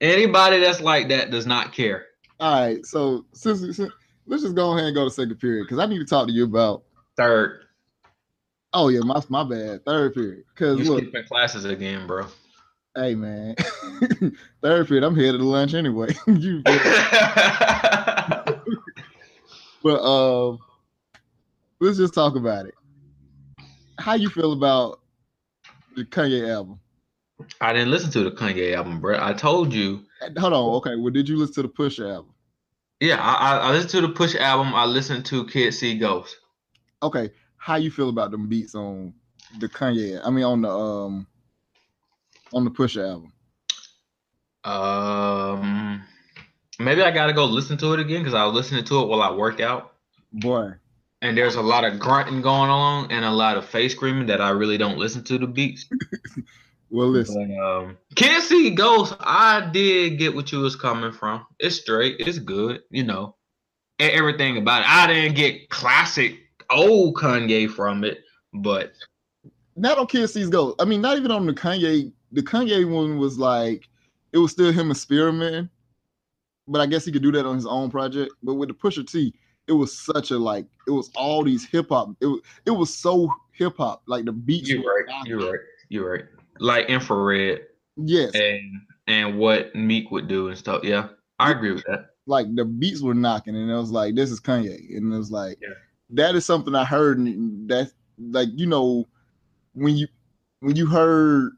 [0.00, 2.06] Anybody that's like that does not care.
[2.40, 3.92] All right, so since, since
[4.26, 6.32] let's just go ahead and go to second period because I need to talk to
[6.32, 6.82] you about.
[7.16, 7.63] Third,
[8.74, 9.84] Oh yeah, my my bad.
[9.84, 10.44] Third period.
[10.52, 12.26] Because you look, skipping classes again, bro.
[12.96, 13.54] hey man,
[14.62, 15.04] third period.
[15.04, 16.12] I'm headed to lunch anyway.
[16.26, 16.60] you,
[19.82, 20.58] but um,
[21.78, 22.74] let's just talk about it.
[24.00, 24.98] How you feel about
[25.94, 26.80] the Kanye album?
[27.60, 29.18] I didn't listen to the Kanye album, bro.
[29.22, 30.02] I told you.
[30.36, 30.74] Hold on.
[30.76, 30.96] Okay.
[30.96, 32.32] Well, did you listen to the Push album?
[32.98, 34.74] Yeah, I, I, I listened to the Push album.
[34.74, 36.36] I listened to Kid See Ghost.
[37.02, 37.30] Okay.
[37.64, 39.14] How you feel about them beats on
[39.58, 40.20] the Kanye?
[40.22, 41.26] I mean, on the um,
[42.52, 43.32] on the Push album.
[44.64, 46.02] Um,
[46.78, 49.22] maybe I gotta go listen to it again because I was listening to it while
[49.22, 49.94] I worked out,
[50.30, 50.72] Boy,
[51.22, 54.42] and there's a lot of grunting going on and a lot of face screaming that
[54.42, 55.88] I really don't listen to the beats.
[56.90, 57.56] well, listen.
[57.56, 61.46] But, um, Kid See Ghost, I did get what you was coming from.
[61.58, 62.16] It's straight.
[62.18, 62.82] It's good.
[62.90, 63.36] You know,
[63.98, 64.90] everything about it.
[64.90, 68.92] I didn't get classic old Kanye from it, but
[69.76, 70.76] not on Kids See Ghosts.
[70.80, 72.12] I mean, not even on the Kanye.
[72.32, 73.88] The Kanye one was like
[74.32, 75.68] it was still him experimenting,
[76.66, 78.32] but I guess he could do that on his own project.
[78.42, 79.34] But with the Pusha T,
[79.68, 82.10] it was such a like it was all these hip hop.
[82.20, 84.02] It was it was so hip hop.
[84.06, 84.68] Like the beats.
[84.68, 85.26] you're right.
[85.26, 85.60] You're right.
[85.88, 86.24] You're right.
[86.58, 87.62] Like infrared
[87.96, 90.82] Yes, and and what Meek would do and stuff.
[90.82, 92.10] Yeah, I agree with that.
[92.26, 95.30] like the beats were knocking, and it was like this is Kanye, and it was
[95.30, 95.74] like Yeah.
[96.16, 97.18] That is something I heard.
[97.18, 99.06] And that like you know
[99.74, 100.06] when you
[100.60, 101.52] when you heard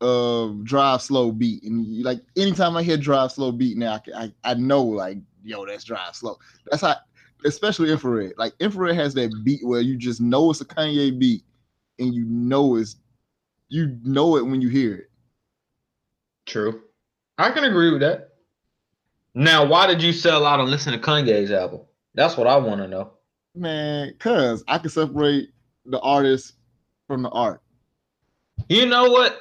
[0.00, 4.22] uh drive slow beat and you, like anytime I hear drive slow beat now I,
[4.24, 6.36] I I know like yo that's drive slow.
[6.70, 6.96] That's how
[7.44, 8.32] especially infrared.
[8.36, 11.42] Like infrared has that beat where you just know it's a Kanye beat
[11.98, 12.96] and you know it's
[13.68, 15.10] you know it when you hear it.
[16.46, 16.82] True.
[17.36, 18.30] I can agree with that.
[19.34, 21.82] Now, why did you sell out and listen to Kanye's album?
[22.14, 23.12] That's what I want to know.
[23.58, 25.50] Man, cause I can separate
[25.84, 26.54] the artist
[27.06, 27.60] from the art.
[28.68, 29.40] You know what?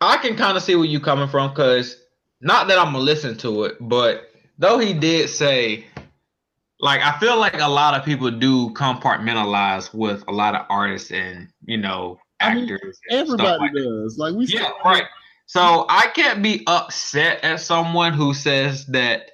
[0.00, 2.02] I can kind of see where you coming from because
[2.40, 5.86] not that I'm gonna listen to it, but though he did say,
[6.80, 11.10] like, I feel like a lot of people do compartmentalize with a lot of artists
[11.10, 13.00] and you know actors.
[13.10, 14.18] I mean, everybody like does.
[14.18, 15.04] Like we, yeah, right.
[15.46, 19.30] So I can't be upset at someone who says that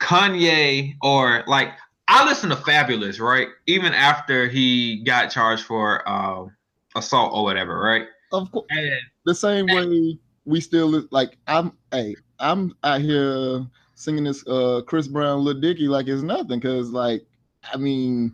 [0.00, 1.74] Kanye or like
[2.12, 3.48] I listen to Fabolous, right?
[3.66, 6.46] Even after he got charged for uh,
[6.94, 8.06] assault or whatever, right?
[8.32, 8.66] Of course.
[8.70, 8.92] And,
[9.24, 15.06] the same way we still like I'm hey, I'm out here singing this uh Chris
[15.06, 17.24] Brown Lil Dicky like it's nothing because like
[17.72, 18.32] I mean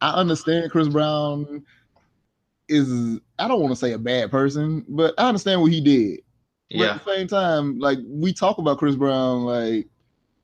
[0.00, 1.64] I understand Chris Brown
[2.68, 6.20] is I don't want to say a bad person, but I understand what he did.
[6.68, 6.94] Yeah.
[6.94, 9.86] At the same time, like we talk about Chris Brown, like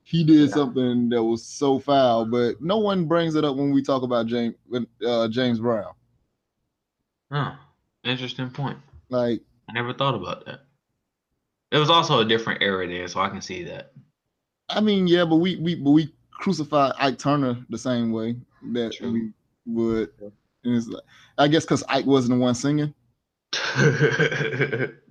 [0.05, 0.53] he did yeah.
[0.53, 4.27] something that was so foul, but no one brings it up when we talk about
[4.27, 4.55] James
[5.05, 5.93] uh, James Brown.
[7.31, 7.55] Huh.
[8.03, 8.77] Interesting point.
[9.09, 10.61] Like I never thought about that.
[11.71, 13.93] It was also a different era there, so I can see that.
[14.69, 18.35] I mean, yeah, but we we but we crucified Ike Turner the same way
[18.73, 19.11] that True.
[19.11, 19.31] we
[19.65, 20.09] would.
[20.19, 21.03] And it's like,
[21.39, 22.93] I guess because Ike wasn't the one singing.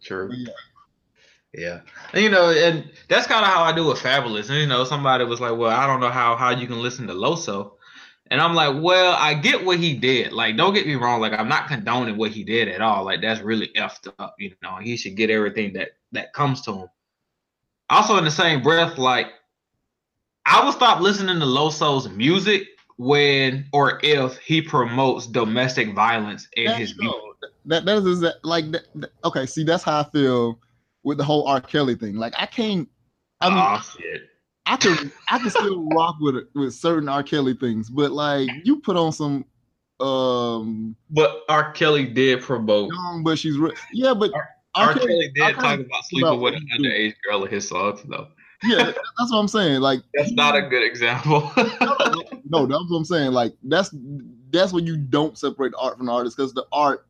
[0.03, 0.31] True.
[0.33, 0.53] Yeah.
[1.57, 1.81] Yeah,
[2.13, 4.51] and, you know, and that's kind of how I do with Fabolous.
[4.51, 7.07] And you know, somebody was like, "Well, I don't know how how you can listen
[7.07, 7.73] to Loso,"
[8.29, 10.33] and I'm like, "Well, I get what he did.
[10.33, 11.21] Like, don't get me wrong.
[11.21, 13.05] Like, I'm not condoning what he did at all.
[13.05, 14.35] Like, that's really effed up.
[14.39, 16.89] You know, he should get everything that that comes to him.
[17.89, 19.29] Also, in the same breath, like,
[20.47, 26.73] I would stop listening to Loso's music when or if he promotes domestic violence in
[26.73, 27.21] his music.
[27.67, 29.47] That that is that like that, okay.
[29.47, 30.59] See, that's how I feel
[31.05, 31.61] with the whole R.
[31.61, 32.17] Kelly thing.
[32.17, 32.89] Like I can't.
[33.41, 34.23] I mean, oh, shit.
[34.67, 37.23] I can I can still rock with with certain R.
[37.23, 39.45] Kelly things, but like you put on some.
[40.01, 41.73] um But R.
[41.73, 42.93] Kelly did promote.
[42.93, 44.49] Young, but she's re- yeah, but R.
[44.75, 44.95] R.
[44.95, 48.29] Kelly, Kelly did talk about sleeping about with an underage girl in his songs, though.
[48.65, 49.81] yeah, that's what I'm saying.
[49.81, 51.53] Like that's not a good example.
[52.47, 53.33] no, that's what I'm saying.
[53.33, 53.95] Like that's
[54.51, 57.07] that's when you don't separate the art from the artist because the art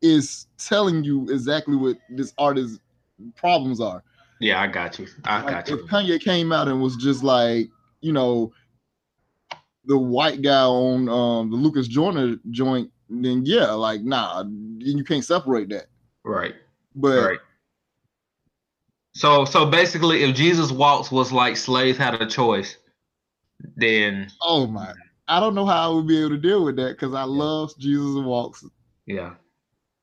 [0.00, 2.80] is telling you exactly what this artist
[3.36, 4.02] problems are.
[4.40, 5.06] Yeah, I got you.
[5.24, 5.78] I like, got you.
[5.78, 7.68] If Kanye came out and was just like,
[8.00, 8.52] you know,
[9.86, 14.44] the white guy on um, the Lucas Joyner joint, then yeah, like nah,
[14.78, 15.86] you can't separate that.
[16.24, 16.54] Right.
[16.94, 17.38] But right.
[19.14, 22.76] So so basically, if Jesus walks was like slaves had a choice,
[23.76, 24.92] then oh my,
[25.28, 27.24] I don't know how I would be able to deal with that because I yeah.
[27.24, 28.64] love Jesus walks.
[29.06, 29.34] Yeah.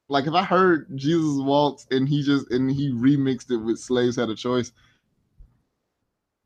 [0.09, 4.15] Like if I heard Jesus walks and he just and he remixed it with slaves
[4.15, 4.71] had a choice,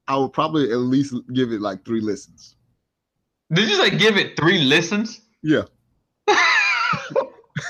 [0.07, 2.55] I would probably at least give it like three listens.
[3.51, 5.21] Did you say give it three listens?
[5.41, 5.63] Yeah.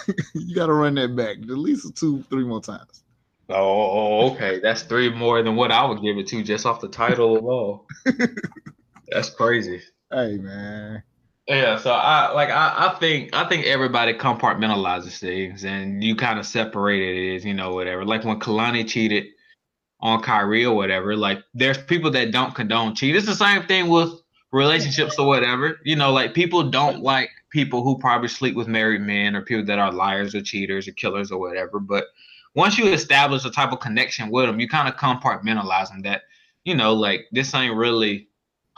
[0.33, 3.03] you got to run that back at least two, three more times.
[3.49, 4.59] Oh, okay.
[4.59, 7.79] That's three more than what I would give it to just off the title alone.
[9.07, 9.81] That's crazy.
[10.11, 11.03] Hey man.
[11.47, 16.39] Yeah, so I like I, I think I think everybody compartmentalizes things and you kind
[16.39, 18.03] of separate it as, you know, whatever.
[18.03, 19.27] Like when Kehlani cheated
[20.01, 23.15] on Kyrie or whatever, like there's people that don't condone cheat.
[23.15, 24.11] It's the same thing with
[24.51, 25.79] relationships or whatever.
[25.85, 29.65] You know, like people don't like people who probably sleep with married men or people
[29.65, 31.79] that are liars or cheaters or killers or whatever.
[31.79, 32.07] But
[32.55, 36.23] once you establish a type of connection with them, you kind of compartmentalize them that,
[36.65, 38.27] you know, like this ain't really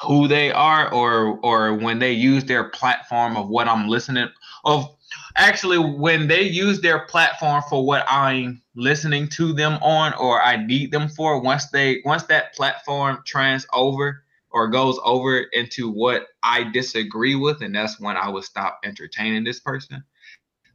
[0.02, 4.30] who they are or or when they use their platform of what I'm listening
[4.66, 4.88] of
[5.36, 10.58] actually when they use their platform for what I'm listening to them on or I
[10.66, 16.28] need them for once they once that platform trans over or goes over into what
[16.44, 20.04] I disagree with and that's when I would stop entertaining this person.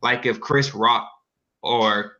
[0.02, 1.10] Like if Chris Rock
[1.62, 2.18] or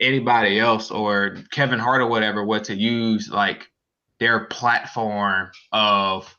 [0.00, 3.66] anybody else or Kevin Hart or whatever were to use like
[4.18, 6.37] their platform of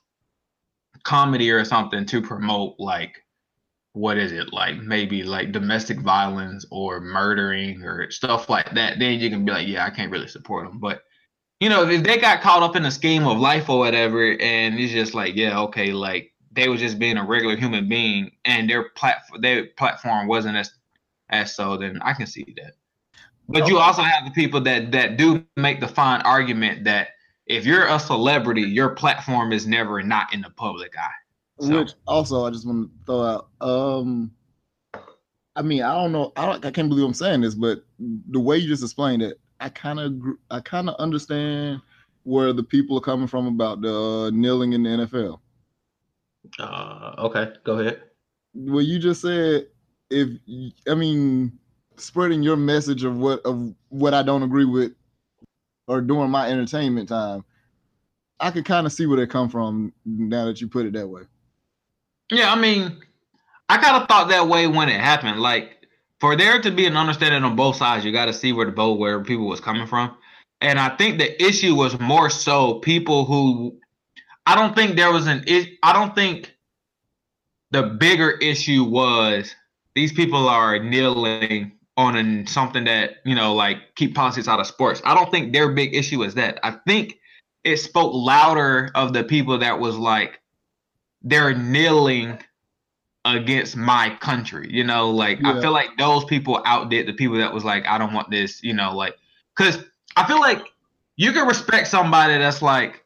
[1.03, 3.23] comedy or something to promote like
[3.93, 4.53] what is it?
[4.53, 9.51] Like maybe like domestic violence or murdering or stuff like that then you can be
[9.51, 11.03] like yeah i can't really support them but
[11.59, 14.79] you know if they got caught up in the scheme of life or whatever and
[14.79, 18.69] it's just like yeah okay like they was just being a regular human being and
[18.69, 20.71] their platform their platform wasn't as
[21.29, 22.73] as so then i can see that.
[23.51, 27.09] But you also have the people that that do make the fine argument that
[27.49, 31.65] if you're a celebrity, your platform is never not in the public eye.
[31.65, 31.79] So.
[31.79, 33.49] Which also I just want to throw out.
[33.59, 34.31] Um,
[35.55, 36.31] I mean, I don't know.
[36.37, 36.63] I don't.
[36.63, 39.99] I can't believe I'm saying this, but the way you just explained it, I kind
[39.99, 40.13] of,
[40.51, 41.81] I kind of understand
[42.23, 45.39] where the people are coming from about the uh, kneeling in the NFL.
[46.59, 48.03] Uh, okay, go ahead.
[48.53, 49.67] Well, you just said
[50.09, 50.29] if
[50.87, 51.57] I mean
[51.97, 54.93] spreading your message of what of what I don't agree with
[55.89, 57.43] or during my entertainment time,
[58.39, 61.07] I could kind of see where they come from now that you put it that
[61.07, 61.23] way.
[62.31, 63.01] Yeah, I mean,
[63.67, 65.41] I kind of thought that way when it happened.
[65.41, 65.87] Like,
[66.19, 68.71] for there to be an understanding on both sides, you got to see where the
[68.71, 70.15] both where people was coming from.
[70.61, 73.75] And I think the issue was more so people who
[74.45, 75.43] I don't think there was an
[75.81, 76.53] I don't think
[77.71, 79.55] the bigger issue was
[79.95, 85.01] these people are kneeling on something that you know like keep politics out of sports.
[85.03, 86.59] I don't think their big issue is that.
[86.63, 87.19] I think
[87.63, 90.39] it spoke louder of the people that was like
[91.21, 92.39] they're kneeling
[93.25, 94.69] against my country.
[94.71, 95.57] You know, like yeah.
[95.57, 98.63] I feel like those people outdid the people that was like, I don't want this,
[98.63, 99.15] you know, like
[99.57, 99.83] because
[100.15, 100.63] I feel like
[101.17, 103.03] you can respect somebody that's like,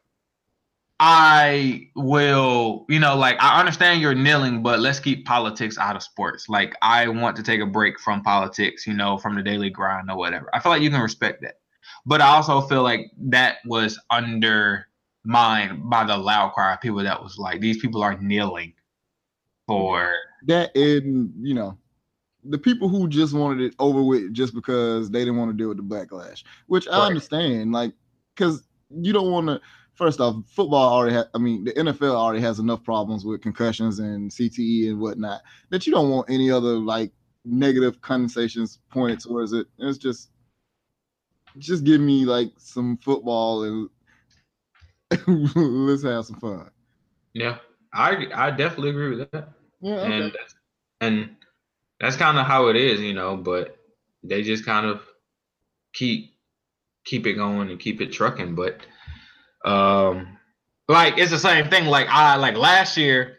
[1.06, 6.02] I will, you know, like I understand you're kneeling, but let's keep politics out of
[6.02, 6.48] sports.
[6.48, 10.10] Like I want to take a break from politics, you know, from the daily grind
[10.10, 10.48] or whatever.
[10.54, 11.56] I feel like you can respect that.
[12.06, 17.22] But I also feel like that was undermined by the loud cry of people that
[17.22, 18.72] was like, these people are kneeling
[19.66, 20.10] for
[20.46, 21.76] that and you know
[22.44, 25.68] the people who just wanted it over with just because they didn't want to deal
[25.68, 27.92] with the backlash, which I understand, like,
[28.34, 29.60] because you don't want to.
[29.94, 31.14] First off, football already.
[31.14, 35.42] Ha- I mean, the NFL already has enough problems with concussions and CTE and whatnot
[35.70, 37.12] that you don't want any other like
[37.44, 39.66] negative connotations pointed towards it.
[39.78, 40.30] It's just,
[41.58, 43.88] just give me like some football and
[45.56, 46.70] let's have some fun.
[47.34, 47.58] Yeah,
[47.92, 49.48] I I definitely agree with that.
[49.80, 50.12] Yeah, okay.
[50.12, 50.32] and
[51.00, 51.36] and
[52.00, 53.36] that's kind of how it is, you know.
[53.36, 53.76] But
[54.22, 55.02] they just kind of
[55.92, 56.34] keep
[57.04, 58.54] keep it going and keep it trucking.
[58.54, 58.86] But
[59.64, 60.38] um,
[60.88, 61.86] like it's the same thing.
[61.86, 63.38] Like I like last year.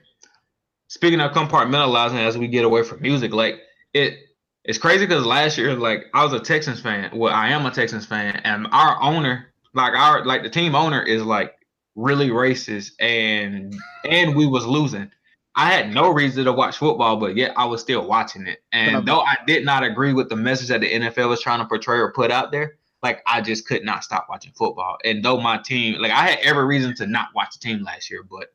[0.87, 3.59] Speaking of compartmentalizing, as we get away from music, like
[3.93, 4.17] it
[4.63, 7.11] it's crazy because last year, like I was a Texans fan.
[7.15, 11.01] Well, I am a Texans fan, and our owner, like our like the team owner,
[11.01, 11.53] is like
[11.95, 13.75] really racist, and
[14.09, 15.11] and we was losing.
[15.55, 18.61] I had no reason to watch football, but yet I was still watching it.
[18.73, 21.65] And though I did not agree with the message that the NFL was trying to
[21.65, 24.97] portray or put out there, like I just could not stop watching football.
[25.05, 28.09] And though my team, like I had every reason to not watch the team last
[28.09, 28.47] year, but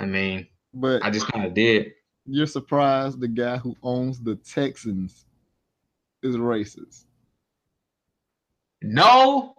[0.00, 1.92] I mean, but I just kind of did.
[2.24, 5.26] You're surprised the guy who owns the Texans
[6.22, 7.04] is racist.
[8.80, 9.54] No,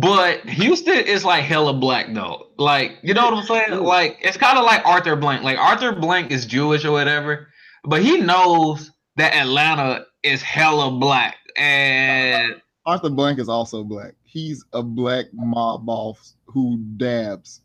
[0.00, 2.48] but Houston is like hella black though.
[2.56, 3.80] Like, you know what I'm saying?
[3.80, 5.44] Like, it's kind of like Arthur Blank.
[5.44, 7.46] Like Arthur Blank is Jewish or whatever,
[7.84, 11.36] but he knows that Atlanta is hella black.
[11.56, 14.14] And Arthur Blank is also black.
[14.24, 17.60] He's a black mob boss who dabs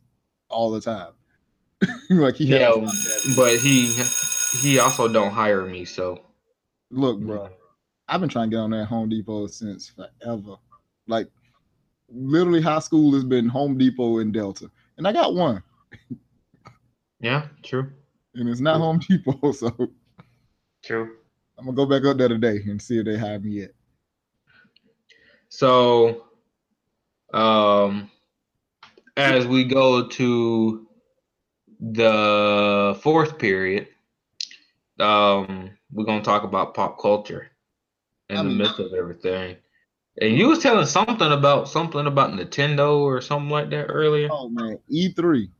[0.49, 1.13] all the time.
[2.09, 2.75] like he yeah,
[3.37, 3.93] but he
[4.59, 5.85] he also don't hire me.
[5.85, 6.25] So
[6.91, 7.47] look, bro,
[8.09, 10.57] I've been trying to get on that Home Depot since forever.
[11.07, 11.29] Like
[12.09, 15.63] literally high school has been Home Depot in Delta, and I got one.
[17.21, 17.93] yeah, true.
[18.35, 18.81] And it's not true.
[18.81, 19.71] Home Depot, so
[20.83, 21.15] true.
[21.57, 23.71] I'm gonna go back up there today and see if they have me yet.
[25.55, 26.23] So,
[27.31, 28.09] um,
[29.15, 30.87] as we go to
[31.79, 33.87] the fourth period,
[34.99, 37.51] um, we're gonna talk about pop culture
[38.29, 39.57] in mean, the midst of everything.
[40.19, 44.29] And you was telling something about something about Nintendo or something like that earlier.
[44.31, 45.51] Oh man, E3,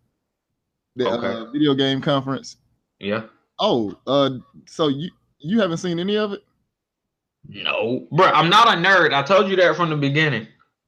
[0.96, 1.40] the okay.
[1.40, 2.58] uh, video game conference.
[2.98, 3.26] Yeah.
[3.60, 4.32] Oh, uh,
[4.66, 6.44] so you you haven't seen any of it?
[7.48, 8.28] No, bro.
[8.28, 9.14] I'm not a nerd.
[9.14, 10.48] I told you that from the beginning.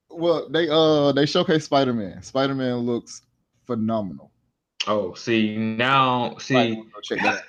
[0.10, 2.22] Well, they uh they showcase Spider Man.
[2.24, 3.22] Spider Man looks
[3.66, 4.32] phenomenal.
[4.88, 7.42] Oh, see now, see that's,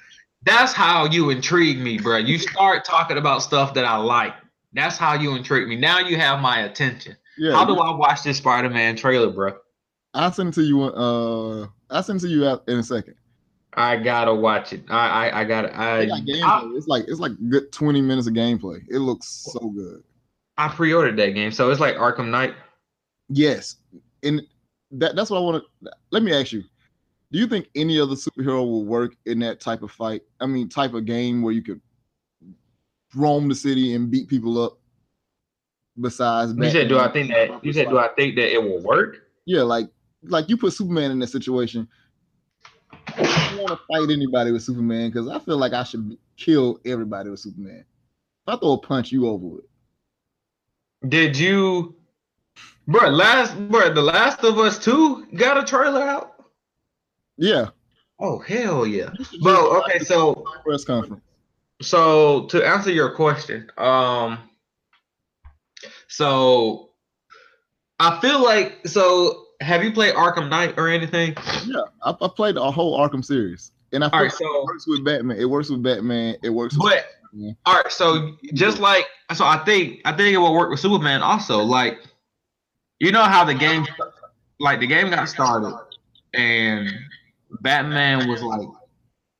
[0.44, 2.16] that's how you intrigue me, bro.
[2.16, 4.34] You start talking about stuff that I like.
[4.72, 5.76] That's how you intrigue me.
[5.76, 7.16] Now you have my attention.
[7.38, 9.54] Yeah, how do I watch this Spider-Man trailer, bro?
[10.14, 10.82] I'll send it to you.
[10.84, 13.14] Uh, I'll send it to you in a second.
[13.76, 14.84] I gotta watch it.
[14.88, 15.78] I I, I gotta.
[15.78, 16.06] I,
[16.74, 18.80] it's like it's like good twenty minutes of gameplay.
[18.88, 20.02] It looks so good.
[20.56, 22.54] I pre-ordered that game, so it's like Arkham Knight.
[23.28, 23.76] Yes,
[24.22, 24.42] and
[24.92, 25.90] that that's what I want to.
[26.10, 26.62] Let me ask you:
[27.30, 30.22] Do you think any other superhero will work in that type of fight?
[30.40, 31.80] I mean, type of game where you could
[33.14, 34.78] roam the city and beat people up.
[35.98, 37.64] Besides, you said, do I think that?
[37.64, 39.18] You said, do I think that it will work?
[39.46, 39.88] Yeah, like
[40.22, 41.88] like you put Superman in that situation.
[43.18, 46.80] I don't want to fight anybody with Superman because I feel like I should kill
[46.84, 47.84] everybody with Superman.
[48.46, 51.08] If I throw a punch, you over it.
[51.08, 51.94] Did you,
[52.86, 53.08] bro?
[53.08, 56.44] Last, bro, The Last of Us Two got a trailer out.
[57.36, 57.70] Yeah.
[58.18, 59.10] Oh hell yeah,
[59.42, 59.82] bro.
[59.82, 61.22] Okay, so press conference.
[61.82, 64.38] so to answer your question, um,
[66.08, 66.90] so
[67.98, 69.45] I feel like so.
[69.60, 71.36] Have you played Arkham Knight or anything?
[71.66, 74.86] Yeah, I, I played a whole Arkham series, and I All right, so it works
[74.86, 75.38] with Batman.
[75.38, 76.36] It works with Batman.
[76.42, 76.76] It works.
[76.76, 77.06] With But
[77.64, 81.22] all right, so just like so, I think I think it will work with Superman
[81.22, 81.58] also.
[81.58, 81.98] Like,
[82.98, 83.86] you know how the game,
[84.58, 85.76] like the game got started,
[86.34, 86.90] and
[87.60, 88.68] Batman was like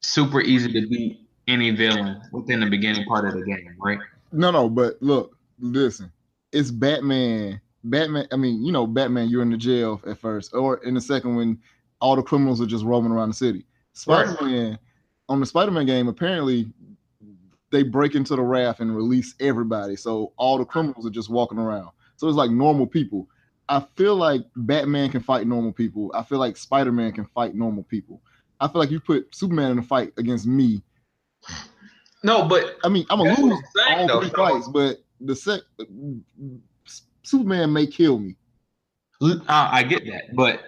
[0.03, 3.99] super easy to beat any villain within the beginning part of the game, right?
[4.33, 6.13] No, no, but look, listen.
[6.53, 7.61] It's Batman.
[7.91, 8.27] Batman.
[8.33, 9.29] I mean, you know, Batman.
[9.29, 11.59] You're in the jail at first, or in the second when
[12.01, 13.67] all the criminals are just roaming around the city.
[14.07, 14.27] Right.
[14.29, 14.79] Spider-Man.
[15.29, 16.73] On the Spider-Man game, apparently
[17.73, 21.59] they break into the raft and release everybody, so all the criminals are just walking
[21.59, 21.91] around.
[22.17, 23.29] So it's like normal people.
[23.69, 26.13] I feel like Batman can fight normal people.
[26.15, 28.23] I feel like Spider-Man can fight normal people.
[28.61, 30.83] I feel like you put Superman in a fight against me.
[32.23, 34.99] No, but I mean, I'm gonna lose what I'm saying, all though, three fights, but
[35.21, 35.61] the sec
[37.27, 38.37] Superman may kill me.
[39.21, 40.61] Uh, I get that, but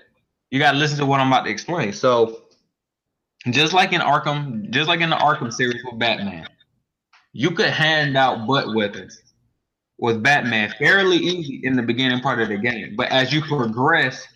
[0.51, 1.93] you got to listen to what I'm about to explain.
[1.93, 2.43] So,
[3.51, 6.49] just like in Arkham, just like in the Arkham series with Batman,
[7.33, 9.21] you could hand out butt weapons
[9.99, 14.27] with Batman fairly easy in the beginning part of the game, but as you progress,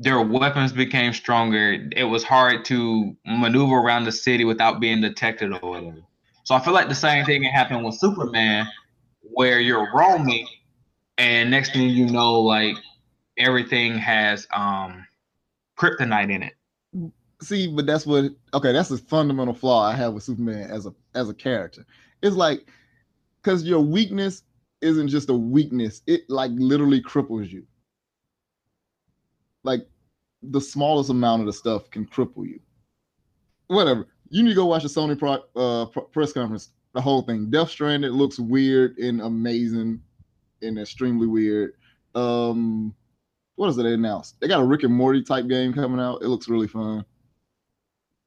[0.00, 1.88] their weapons became stronger.
[1.96, 6.02] It was hard to maneuver around the city without being detected or whatever.
[6.44, 8.66] So I feel like the same thing can happen with Superman,
[9.22, 10.46] where you're roaming,
[11.18, 12.76] and next thing you know, like
[13.36, 15.06] everything has um
[15.76, 16.54] kryptonite in it.
[17.42, 20.94] See, but that's what okay, that's a fundamental flaw I have with Superman as a
[21.14, 21.84] as a character.
[22.22, 22.68] It's like
[23.42, 24.42] because your weakness
[24.80, 27.64] isn't just a weakness, it like literally cripples you.
[29.64, 29.86] Like
[30.42, 32.60] the smallest amount of the stuff can cripple you.
[33.66, 34.06] Whatever.
[34.30, 36.70] You need to go watch the Sony pro, uh, press conference.
[36.94, 37.50] The whole thing.
[37.50, 40.00] Death Stranding looks weird and amazing
[40.62, 41.74] and extremely weird.
[42.14, 42.94] Um,
[43.56, 44.36] what is it they announced?
[44.40, 46.22] They got a Rick and Morty type game coming out.
[46.22, 47.04] It looks really fun.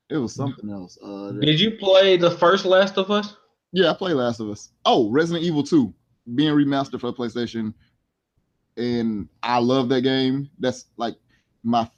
[0.10, 0.98] It was something else.
[1.02, 3.36] Uh, Did you play the first Last of Us?
[3.72, 4.70] yeah, I play Last of Us.
[4.86, 5.94] Oh, Resident Evil 2
[6.36, 7.74] being remastered for the PlayStation.
[8.78, 10.50] And I love that game.
[10.60, 11.16] That's like
[11.64, 11.90] my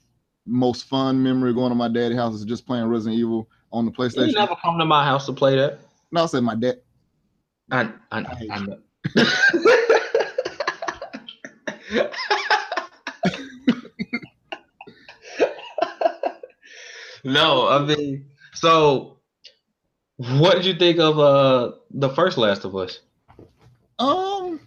[0.46, 3.92] most fun memory going to my daddy's house is just playing Resident Evil on the
[3.92, 4.34] You PlayStation.
[4.36, 5.80] never come to my house to play that.
[6.12, 6.82] No, I said my dad.
[7.72, 8.78] I, I, I I you.
[17.24, 19.20] no, I mean, so
[20.18, 23.00] what did you think of uh the first Last of Us?
[24.00, 24.60] Um,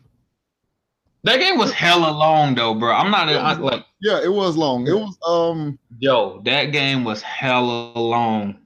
[1.24, 2.92] That game was hella long though, bro.
[2.94, 4.86] I'm not I, like yeah, it was long.
[4.86, 8.58] It was um, yo, that game was hella long.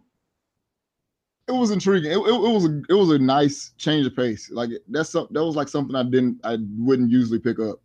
[1.49, 2.13] it was intriguing.
[2.13, 4.51] It, it, it was a it was a nice change of pace.
[4.51, 7.81] Like that's that was like something I didn't I wouldn't usually pick up,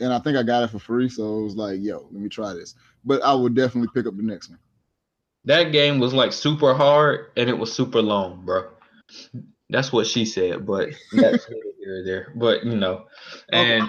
[0.00, 1.08] and I think I got it for free.
[1.08, 2.74] So it was like, yo, let me try this.
[3.04, 4.58] But I would definitely pick up the next one.
[5.44, 8.68] That game was like super hard and it was super long, bro.
[9.70, 12.32] That's what she said, but that's here there.
[12.34, 13.06] But you know,
[13.52, 13.88] oh, and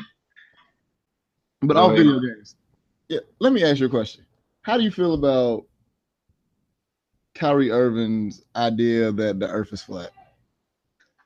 [1.61, 2.55] But all video games.
[3.09, 4.25] Yeah, let me ask you a question.
[4.61, 5.65] How do you feel about
[7.35, 10.11] Kyrie Irving's idea that the Earth is flat?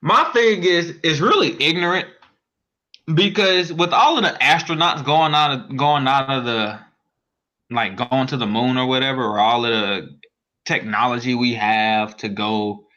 [0.06, 2.08] my thing is is really ignorant
[3.14, 6.80] because with all of the astronauts going out of going out of the
[7.70, 10.18] like going to the moon or whatever, or all of the
[10.66, 12.88] technology we have to go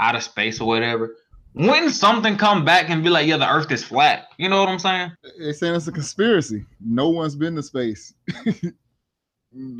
[0.00, 1.16] out of space or whatever.
[1.54, 4.68] When something come back and be like, yeah, the Earth is flat, you know what
[4.68, 5.12] I'm saying?
[5.38, 6.64] They're saying it's a conspiracy.
[6.80, 8.14] No one's been to space.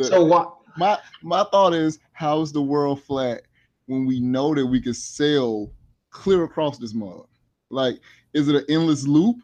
[0.03, 0.57] So what?
[0.79, 3.43] my my thought is, how is the world flat
[3.87, 5.71] when we know that we could sail
[6.11, 7.25] clear across this mud?
[7.71, 8.01] Like,
[8.33, 9.37] is it an endless loop?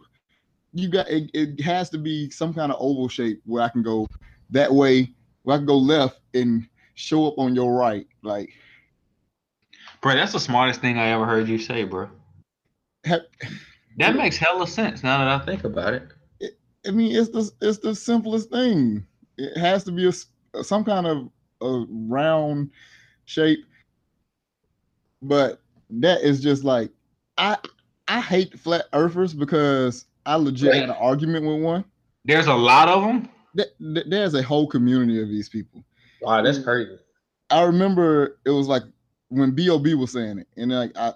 [0.74, 3.82] You got it, it has to be some kind of oval shape where I can
[3.82, 4.08] go
[4.50, 5.10] that way,
[5.44, 8.06] where I can go left and show up on your right.
[8.22, 8.50] Like,
[10.02, 12.08] Bro, that's the smartest thing I ever heard you say, bro.
[13.06, 13.20] ha-
[13.98, 16.08] That makes hella sense now that I think about it.
[16.86, 19.06] I mean, it's the it's the simplest thing.
[19.38, 21.30] It has to be a some kind of
[21.62, 22.70] a round
[23.24, 23.64] shape,
[25.22, 25.60] but
[25.90, 26.90] that is just like
[27.38, 27.56] I
[28.08, 31.84] I hate flat earthers because I legit had an argument with one.
[32.24, 33.28] There's a lot of them.
[33.56, 35.84] Th- th- There's a whole community of these people.
[36.22, 36.96] Wow, that's crazy.
[37.50, 38.82] I remember it was like
[39.28, 41.12] when B.o.B was saying it, and like I,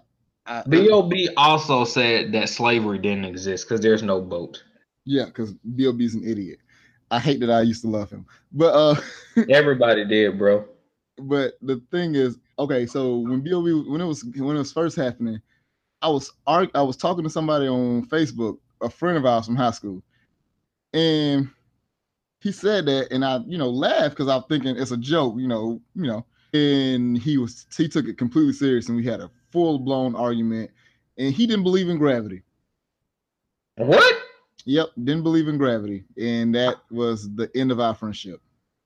[0.46, 4.62] I B.o.B also said that slavery didn't exist because there's no boat.
[5.04, 6.58] yeah, because B.o.B's an idiot.
[7.10, 9.00] I hate that I used to love him, but uh.
[9.48, 10.66] Everybody did, bro.
[11.16, 14.96] but the thing is, okay, so when B.o.B when it was when it was first
[14.96, 15.40] happening,
[16.02, 19.70] I was I was talking to somebody on Facebook, a friend of ours from high
[19.70, 20.02] school,
[20.92, 21.48] and
[22.40, 25.48] he said that, and I you know laughed because I'm thinking it's a joke, you
[25.48, 29.30] know, you know, and he was he took it completely serious, and we had a
[29.50, 30.70] full blown argument,
[31.16, 32.42] and he didn't believe in gravity.
[33.76, 34.22] What?
[34.64, 38.40] Yep, didn't believe in gravity, and that was the end of our friendship.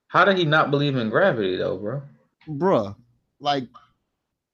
[0.07, 2.01] How did he not believe in gravity though, bro?
[2.47, 2.95] Bruh,
[3.39, 3.67] like,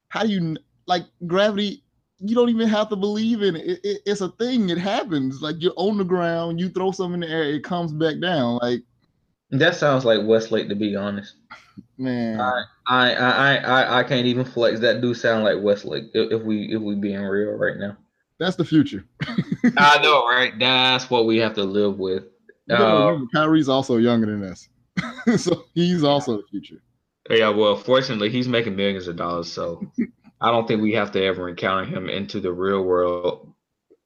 [0.09, 1.83] how do you like gravity?
[2.21, 3.65] You don't even have to believe in it.
[3.65, 4.01] It, it.
[4.05, 4.69] It's a thing.
[4.69, 5.41] It happens.
[5.41, 8.59] Like you're on the ground, you throw something in the air, it comes back down.
[8.61, 8.83] Like
[9.51, 11.35] That sounds like Westlake, to be honest.
[11.97, 14.79] man, I, I, I, I, I can't even flex.
[14.81, 16.05] That do sound like Westlake.
[16.13, 17.95] If, if we, if we being real right now,
[18.37, 19.05] that's the future.
[19.77, 20.53] I know, right?
[20.59, 22.23] that's what we have to live with.
[22.67, 24.69] You Uh, remember, Kyrie's also younger than us,
[25.41, 26.81] so he's also the future.
[27.29, 29.81] Yeah, well, fortunately, he's making millions of dollars, so
[30.41, 33.53] I don't think we have to ever encounter him into the real world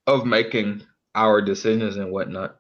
[0.08, 0.84] of making
[1.16, 2.58] our decisions and whatnot.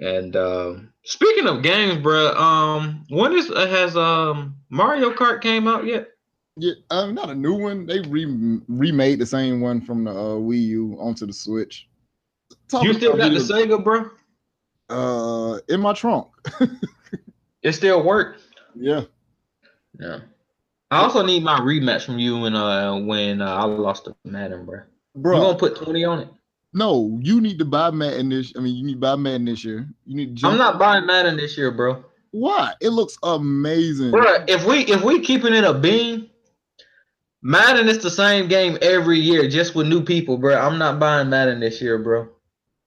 [0.00, 5.66] And um, speaking of games, bro, um, when is uh, has um Mario Kart came
[5.66, 6.08] out yet?
[6.56, 7.86] Yeah, um, not a new one.
[7.86, 11.88] They re- remade the same one from the uh, Wii U onto the Switch.
[12.68, 14.10] Talking You still got the Sega, bro?
[14.90, 16.28] uh in my trunk.
[17.62, 18.38] It still work.
[18.74, 19.02] Yeah.
[19.98, 20.20] yeah.
[20.90, 24.64] I also need my rematch from you when, uh, when uh, I lost to Madden,
[24.64, 24.80] bro.
[25.16, 26.28] Bro, You gonna put twenty on it?
[26.72, 28.52] no, you need to buy Madden this.
[28.56, 29.88] I mean, you need to buy Madden this year.
[30.06, 30.52] You need to jump.
[30.52, 32.04] I'm not buying Madden this year, bro.
[32.30, 32.74] Why?
[32.80, 34.10] It looks amazing.
[34.10, 36.28] Bro, if we if we keeping it a bean,
[37.42, 40.58] Madden is the same game every year, just with new people, bro.
[40.58, 42.28] I'm not buying Madden this year, bro.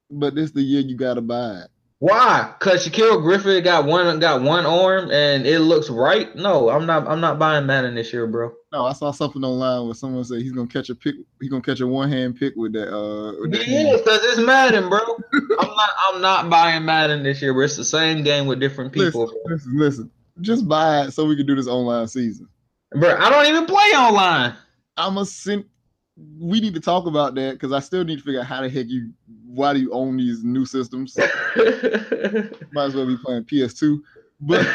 [0.10, 1.71] But this the year you gotta buy it.
[2.02, 2.52] Why?
[2.58, 6.36] Cause Shaquem Griffin got one got one arm and it looks right.
[6.36, 7.08] No, I'm not.
[7.08, 8.52] I'm not buying Madden this year, bro.
[8.74, 11.14] No, I saw something online where someone said he's gonna catch a pick.
[11.40, 12.92] He's gonna catch a one hand pick with that.
[12.92, 14.02] Uh, with that Yeah, hand.
[14.04, 14.98] cause it's Madden, bro.
[15.60, 15.90] I'm not.
[16.08, 17.66] I'm not buying Madden this year, bro.
[17.66, 20.12] It's the same game with different people, Listen, listen, listen.
[20.42, 22.48] Just buy it so we can do this online season.
[22.96, 23.16] bro.
[23.16, 24.56] I don't even play online.
[24.98, 25.66] I'm a send.
[26.40, 28.70] We need to talk about that because I still need to figure out how the
[28.70, 29.12] heck you.
[29.54, 31.18] Why do you own these new systems?
[32.72, 34.00] Might as well be playing PS2.
[34.40, 34.66] But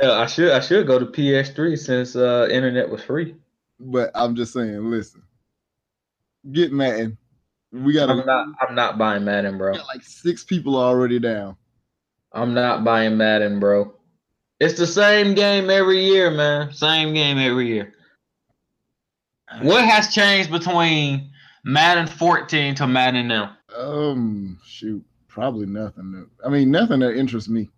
[0.00, 0.52] Hell, I should.
[0.52, 3.34] I should go to PS3 since uh, internet was free.
[3.78, 5.22] but I'm just saying, listen.
[6.52, 7.16] Get Madden.
[7.72, 8.48] We got I'm not.
[8.60, 9.72] I'm not buying Madden, bro.
[9.72, 11.56] like six people already down.
[12.32, 13.94] I'm not buying Madden, bro.
[14.58, 16.72] It's the same game every year, man.
[16.72, 17.94] Same game every year.
[19.62, 21.29] What has changed between
[21.64, 23.56] Madden 14 to Madden now?
[23.76, 26.12] Um, shoot, probably nothing.
[26.12, 27.68] That, I mean, nothing that interests me.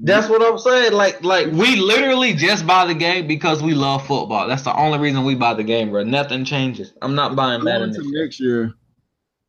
[0.00, 0.92] That's what I'm saying.
[0.92, 4.46] Like, like We literally just buy the game because we love football.
[4.46, 6.04] That's the only reason we buy the game, bro.
[6.04, 6.92] nothing changes.
[7.02, 7.90] I'm not buying Madden.
[7.90, 8.22] going This to year.
[8.24, 8.74] next year.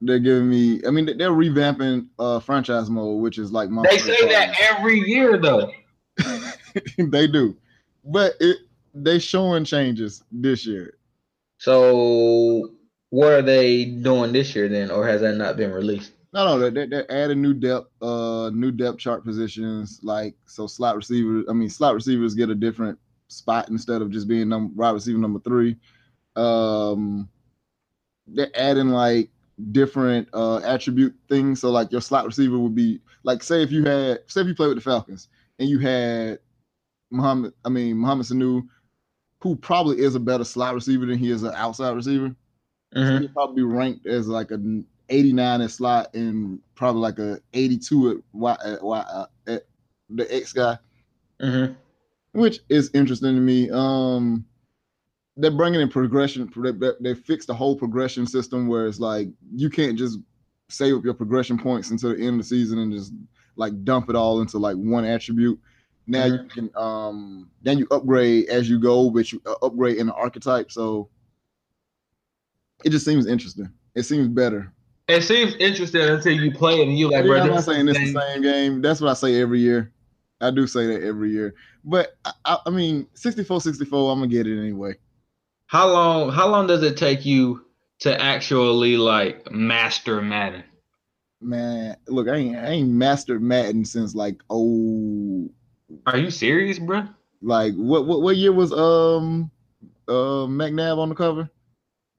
[0.01, 0.81] They're giving me.
[0.87, 3.83] I mean, they're revamping uh franchise mode, which is like my.
[3.83, 5.69] They say that every year, though.
[6.97, 7.57] they do,
[8.05, 8.59] but it
[8.93, 10.93] they showing changes this year.
[11.57, 12.69] So,
[13.10, 16.14] what are they doing this year then, or has that not been released?
[16.32, 19.99] No, no, they're, they're adding new depth, uh, new depth chart positions.
[20.03, 21.45] Like so, slot receivers.
[21.49, 22.99] I mean, slot receivers get a different
[23.30, 25.76] spot instead of just being number wide receiver number three.
[26.36, 27.30] Um,
[28.28, 29.30] they're adding like
[29.72, 31.62] different uh attribute things.
[31.62, 34.55] So like your slot receiver would be like, say if you had, say if you
[34.55, 36.39] play with the Falcons and you had
[37.12, 38.68] Mohamed, I mean Mohamed Sanu,
[39.41, 42.36] who probably is a better slot receiver than he is an outside receiver.
[42.93, 43.21] So Mhm.
[43.21, 44.59] he'd probably be ranked as like a
[45.09, 49.67] 89 at slot and probably like a 82 at, Y, at, Y, uh, at
[50.09, 50.77] the X guy,
[51.41, 51.75] Mhm.
[52.33, 53.69] which is interesting to me.
[53.69, 54.45] Um,
[55.37, 56.51] they're bringing in progression.
[56.55, 60.19] They, they, fixed the whole progression system where it's like you can't just
[60.69, 63.13] save up your progression points until the end of the season and just
[63.55, 65.59] like dump it all into like one attribute.
[66.07, 70.07] Now you can um then you upgrade as you go, but you uh, upgrade in
[70.07, 70.71] the archetype.
[70.71, 71.09] So
[72.84, 73.69] it just seems interesting.
[73.95, 74.71] It seems better.
[75.07, 77.99] It seems interesting until you play it and you like, Yeah, I'm not saying it's
[77.99, 78.41] the same.
[78.41, 78.82] game.
[78.82, 79.91] That's what I say every year.
[80.39, 81.55] I do say that every year.
[81.84, 84.93] But I, I, I mean, 64 64, I'm gonna get it anyway.
[85.65, 86.32] How long?
[86.32, 87.65] How long does it take you
[87.99, 90.63] to actually like master Madden?
[91.41, 95.49] Man, look, I ain't I ain't mastered Madden since like oh
[96.05, 97.07] Are you serious, bro?
[97.41, 99.49] like what what what year was um
[100.07, 101.49] uh McNabb on the cover?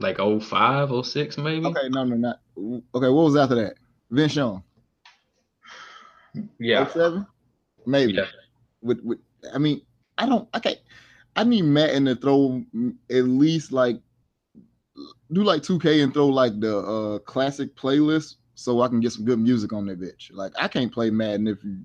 [0.01, 1.67] Like 05, 06 maybe?
[1.67, 3.09] Okay, no, no, not okay.
[3.09, 3.75] What was after that?
[4.11, 4.63] Vince Young.
[6.59, 6.89] Yeah.
[6.89, 7.27] 07?
[7.87, 8.15] Maybe.
[8.15, 8.25] Yeah.
[8.83, 9.19] With with
[9.55, 9.83] I mean,
[10.17, 10.79] I don't I can't
[11.37, 12.65] I need Madden to throw
[13.11, 14.01] at least like
[15.33, 19.25] do like 2K and throw like the uh classic playlist so I can get some
[19.25, 20.33] good music on that bitch.
[20.33, 21.79] Like I can't play Madden if you,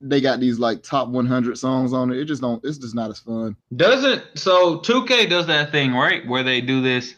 [0.00, 2.18] they got these like top 100 songs on it.
[2.18, 2.64] It just don't.
[2.64, 3.56] It's just not as fun.
[3.74, 7.14] Doesn't so 2K does that thing right where they do this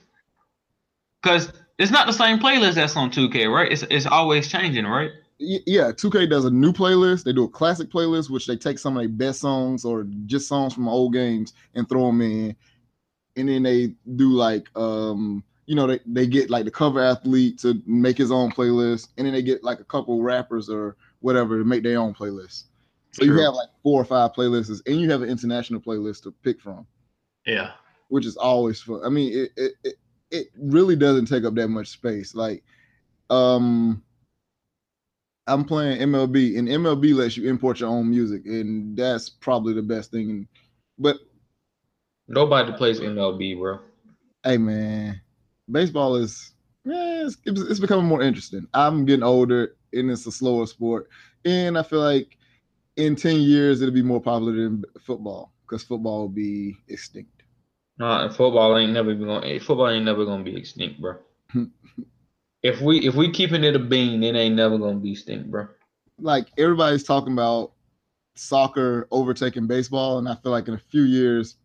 [1.23, 3.71] because it's not the same playlist that's on 2K, right?
[3.71, 5.11] It's it's always changing, right?
[5.41, 7.25] yeah, 2K does a new playlist.
[7.25, 10.47] They do a classic playlist, which they take some of their best songs or just
[10.47, 12.55] songs from old games and throw them in.
[13.37, 17.59] And then they do like, um, you know, they, they get like the cover athlete
[17.61, 19.09] to make his own playlist.
[19.17, 22.65] And then they get like a couple rappers or whatever to make their own playlist.
[23.13, 23.35] So True.
[23.35, 26.61] you have like four or five playlists and you have an international playlist to pick
[26.61, 26.87] from.
[27.45, 27.73] Yeah.
[28.09, 29.01] Which is always fun.
[29.05, 29.95] I mean, it, it, it,
[30.31, 32.35] it really doesn't take up that much space.
[32.35, 32.63] Like,
[33.31, 34.03] um,
[35.47, 39.83] I'm playing MLB, and MLB lets you import your own music, and that's probably the
[39.83, 40.47] best thing.
[40.99, 41.17] But
[42.29, 43.81] nobody plays MLB, bro.
[44.45, 45.21] Hey man,
[45.71, 46.53] baseball is
[46.85, 48.67] yeah, it's, it's becoming more interesting.
[48.75, 51.09] I'm getting older, and it's a slower sport,
[51.45, 52.37] and I feel like
[52.97, 57.43] in ten years it'll be more popular than football because football will be extinct.
[57.99, 59.61] Nah, football ain't never gonna.
[59.61, 61.17] Football ain't never gonna be extinct, bro.
[62.63, 65.67] If we if we keeping it a bean, it ain't never gonna be stink, bro.
[66.21, 67.73] Like everybody's talking about
[68.35, 71.57] soccer overtaking baseball, and I feel like in a few years,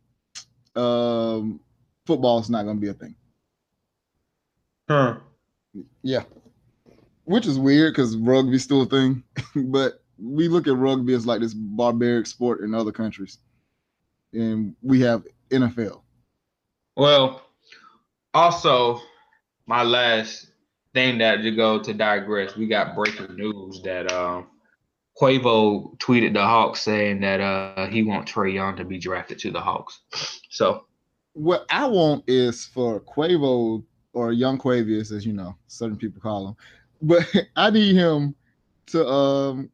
[0.75, 1.59] um,
[2.05, 3.15] football is not gonna be a thing.
[4.87, 5.17] Huh?
[6.01, 6.23] Yeah.
[7.25, 9.23] Which is weird because rugby's still a thing,
[9.55, 13.39] but we look at rugby as like this barbaric sport in other countries,
[14.33, 16.01] and we have NFL.
[16.95, 17.41] Well,
[18.33, 19.01] also
[19.65, 20.47] my last
[20.93, 24.47] thing that to go to digress, we got breaking news that um,
[25.19, 29.51] Quavo tweeted the Hawks saying that uh, he wants Trae Young to be drafted to
[29.51, 30.01] the Hawks.
[30.49, 30.85] So,
[31.33, 36.49] what I want is for Quavo or Young Quavius, as you know, certain people call
[36.49, 36.55] him,
[37.01, 38.35] but I need him
[38.87, 39.69] to um,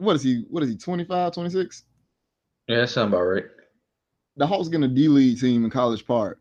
[0.00, 0.44] what is he?
[0.48, 0.76] What is he?
[0.76, 1.84] 25, 26?
[2.66, 3.44] Yeah, that sounds about right.
[4.36, 6.40] The Hawks getting a D League team in College Park.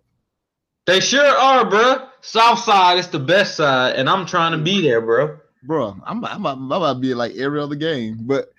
[0.86, 2.08] They sure are, bro.
[2.22, 5.38] South side is the best side, and I'm trying to be there, bro.
[5.64, 8.52] Bro, I'm I'm, I'm about to be like every other game, but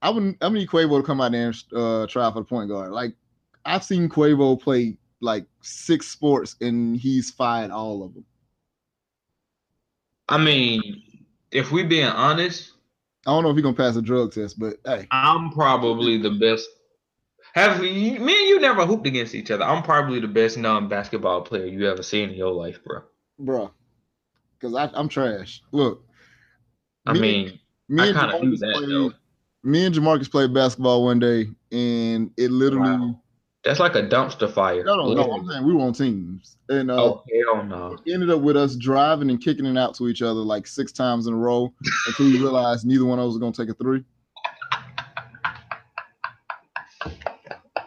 [0.00, 2.68] I would I need Quavo to come out there and uh, try for the point
[2.68, 2.92] guard.
[2.92, 3.14] Like
[3.64, 8.24] I've seen Quavo play like six sports, and he's fired all of them.
[10.28, 11.02] I mean,
[11.50, 12.72] if we being honest,
[13.26, 16.30] I don't know if he's gonna pass a drug test, but hey, I'm probably the
[16.30, 16.68] best
[17.56, 19.64] have me and you never hooped against each other?
[19.64, 23.00] I'm probably the best non-basketball player you ever seen in your life, bro.
[23.38, 23.70] Bro,
[24.58, 25.62] because I'm trash.
[25.72, 26.04] Look,
[27.06, 29.12] I me, mean, me I kind of knew that played, though.
[29.62, 32.90] Me and Jamarcus played basketball one day, and it literally.
[32.90, 33.22] Wow.
[33.66, 34.84] That's like a dumpster fire.
[34.84, 35.32] No, no, no.
[35.32, 37.98] I'm saying we were on teams, and uh, oh hell no!
[38.06, 41.26] Ended up with us driving and kicking it out to each other like six times
[41.26, 41.74] in a row
[42.06, 44.04] until we realized neither one of us was gonna take a three.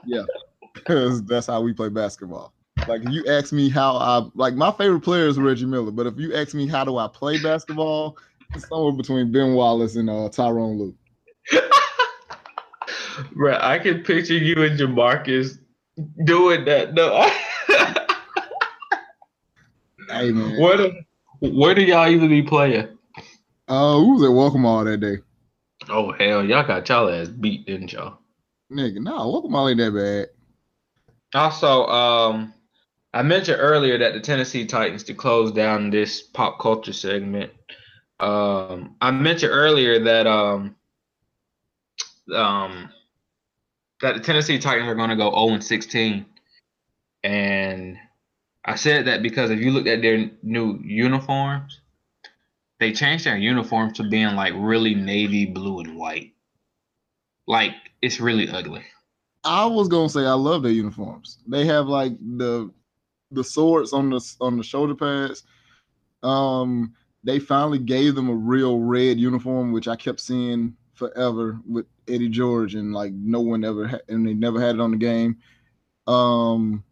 [0.05, 0.23] Yeah,
[0.73, 2.51] because that's how we play basketball.
[2.89, 6.07] Like if you ask me how I like my favorite player is Reggie Miller, but
[6.07, 8.17] if you ask me how do I play basketball,
[8.53, 10.95] it's somewhere between Ben Wallace and uh, Tyronn Lue.
[13.34, 15.57] Bro, I can picture you and Jamarcus
[16.26, 16.93] doing that.
[16.93, 17.22] No.
[20.10, 20.60] hey man.
[20.60, 20.93] Where do,
[21.41, 22.88] where do y'all even be playing?
[23.68, 25.18] Uh, we was at Welcome All that day.
[25.88, 28.20] Oh hell, y'all got y'all ass beat, didn't y'all?
[28.72, 31.39] Nigga, no, welcome all ain't that bad.
[31.39, 32.54] Also, um,
[33.14, 37.52] I mentioned earlier that the Tennessee Titans to close down this pop culture segment.
[38.20, 40.76] Um, I mentioned earlier that um,
[42.36, 42.89] um,
[44.02, 46.26] that the Tennessee Titans are going to go 0 and 16,
[47.24, 47.97] and
[48.66, 51.82] I said that because if you look at their new uniforms,
[52.80, 56.34] they changed their uniforms to being like really navy blue and white.
[57.47, 58.84] Like it's really ugly.
[59.43, 61.39] I was gonna say I love their uniforms.
[61.47, 62.72] They have like the
[63.32, 65.43] the swords on the on the shoulder pads.
[66.24, 66.93] Um,
[67.24, 72.30] they finally gave them a real red uniform, which I kept seeing forever with Eddie
[72.30, 75.38] George, and like no one ever had, and they never had it on the game.
[76.06, 76.84] Um,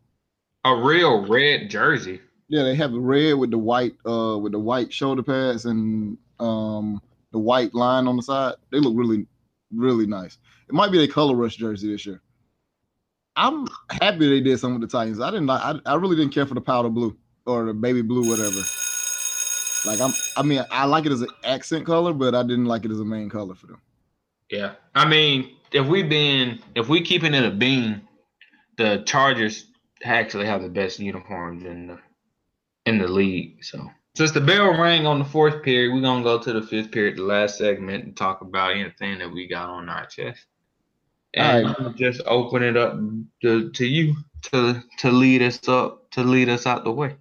[0.66, 2.22] a real red jersey.
[2.50, 6.18] Yeah, they have the red with the white, uh, with the white shoulder pads and
[6.40, 7.02] um
[7.32, 8.56] the white line on the side.
[8.72, 9.28] They look really
[9.72, 10.38] really nice.
[10.68, 12.22] It might be a color rush jersey this year.
[13.36, 15.20] I'm happy they did some with the Titans.
[15.20, 15.62] I didn't like.
[15.62, 18.62] I, I really didn't care for the powder blue or the baby blue, whatever.
[19.86, 20.14] Like I'm.
[20.36, 23.00] I mean, I like it as an accent color, but I didn't like it as
[23.00, 23.82] a main color for them.
[24.50, 28.08] Yeah, I mean, if we've been if we keeping it a bean,
[28.78, 29.66] the Chargers
[30.04, 32.00] actually have the best uniforms in the
[32.86, 33.64] in the league.
[33.64, 36.92] So since the bell rang on the fourth period, we're gonna go to the fifth
[36.92, 40.46] period, the last segment, and talk about anything that we got on our chest.
[41.34, 41.96] And right.
[41.96, 42.98] just open it up
[43.44, 47.16] to, to you to to lead us up to lead us out the way.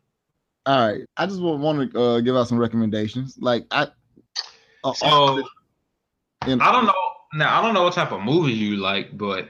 [0.65, 3.37] All right, I just want to uh, give out some recommendations.
[3.39, 3.89] Like I,
[4.85, 5.43] uh, so
[6.45, 7.06] I don't know.
[7.35, 9.49] Now I don't know what type of movie you like, but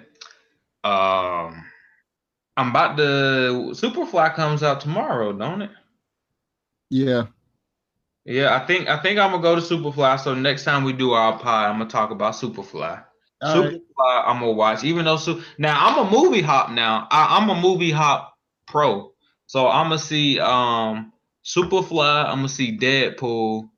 [0.85, 1.65] um,
[2.57, 5.71] I'm about to Superfly comes out tomorrow, don't it?
[6.91, 7.27] Yeah.
[8.25, 10.19] Yeah, I think I think I'm gonna go to Superfly.
[10.21, 13.05] So next time we do our pod, I'm gonna talk about Superfly.
[13.43, 14.25] All Superfly, right.
[14.27, 14.83] I'm gonna watch.
[14.83, 17.07] Even though so now I'm a movie hop now.
[17.11, 19.13] I, I'm a movie hop pro.
[19.47, 21.13] So I'm gonna see um
[21.45, 22.25] Superfly.
[22.25, 23.69] I'm gonna see Deadpool,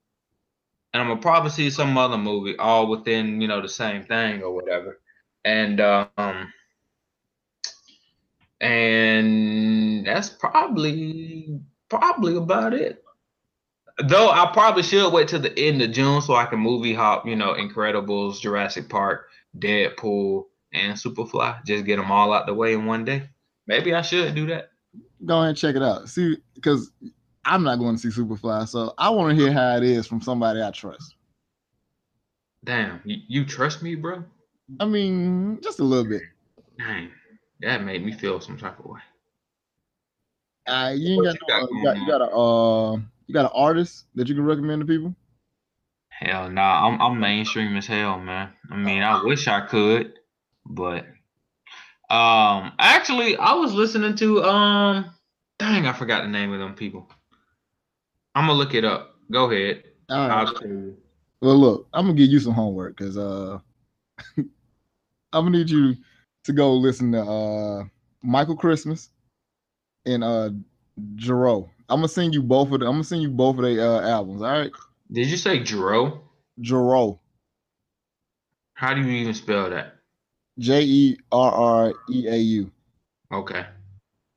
[0.98, 4.42] and I'm gonna probably see some other movie, all within you know the same thing
[4.42, 4.98] or whatever.
[5.44, 6.52] And um,
[8.60, 13.04] and that's probably probably about it.
[14.08, 17.26] Though I probably should wait till the end of June so I can movie hop,
[17.26, 21.64] you know, Incredibles, Jurassic Park, Deadpool, and Superfly.
[21.64, 23.28] Just get them all out the way in one day.
[23.68, 24.70] Maybe I should do that.
[25.24, 26.08] Go ahead and check it out.
[26.08, 26.90] See, because
[27.48, 30.20] I'm not going to see Superfly, so I want to hear how it is from
[30.20, 31.16] somebody I trust.
[32.64, 34.22] Damn, you, you trust me, bro?
[34.78, 36.22] I mean, just a little bit.
[36.78, 37.08] Dang,
[37.60, 39.00] that made me feel some type of way.
[40.66, 42.96] Uh, you, ain't got, no, you, got, you got a uh,
[43.26, 45.14] you got an artist that you can recommend to people?
[46.10, 46.86] Hell no, nah.
[46.86, 48.50] I'm I'm mainstream as hell, man.
[48.70, 50.18] I mean, I wish I could,
[50.66, 51.06] but
[52.10, 55.14] um, actually, I was listening to um,
[55.58, 57.08] dang, I forgot the name of them people.
[58.38, 59.16] I'm gonna look it up.
[59.32, 59.82] Go ahead.
[60.08, 60.48] All right.
[61.42, 63.58] Well, look, I'm gonna give you some homework because uh,
[64.36, 64.46] I'm
[65.32, 65.96] gonna need you
[66.44, 67.84] to go listen to uh
[68.22, 69.10] Michael Christmas
[70.06, 70.50] and uh
[71.16, 71.68] Jerreau.
[71.88, 72.88] I'm gonna send you both of them.
[72.88, 74.40] I'm gonna send you both of their uh, albums.
[74.42, 74.70] All right.
[75.10, 76.20] Did you say Jerreau?
[76.60, 77.18] Jerreau.
[78.74, 79.96] How do you even spell that?
[80.60, 82.70] J E R R E A U.
[83.32, 83.66] Okay.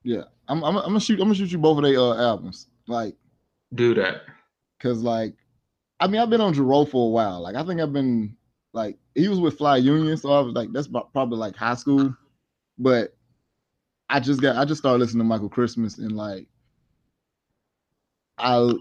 [0.01, 1.19] Yeah, I'm, I'm, I'm gonna shoot.
[1.19, 2.65] I'm gonna shoot you both of their uh, albums.
[2.87, 3.15] Like,
[3.73, 4.23] do that.
[4.79, 5.35] Cause like,
[5.99, 7.41] I mean, I've been on Jerreau for a while.
[7.41, 8.35] Like, I think I've been
[8.73, 12.15] like, he was with Fly Union, so I was like, that's probably like high school.
[12.79, 13.15] But
[14.09, 16.47] I just got, I just started listening to Michael Christmas and like,
[18.37, 18.73] I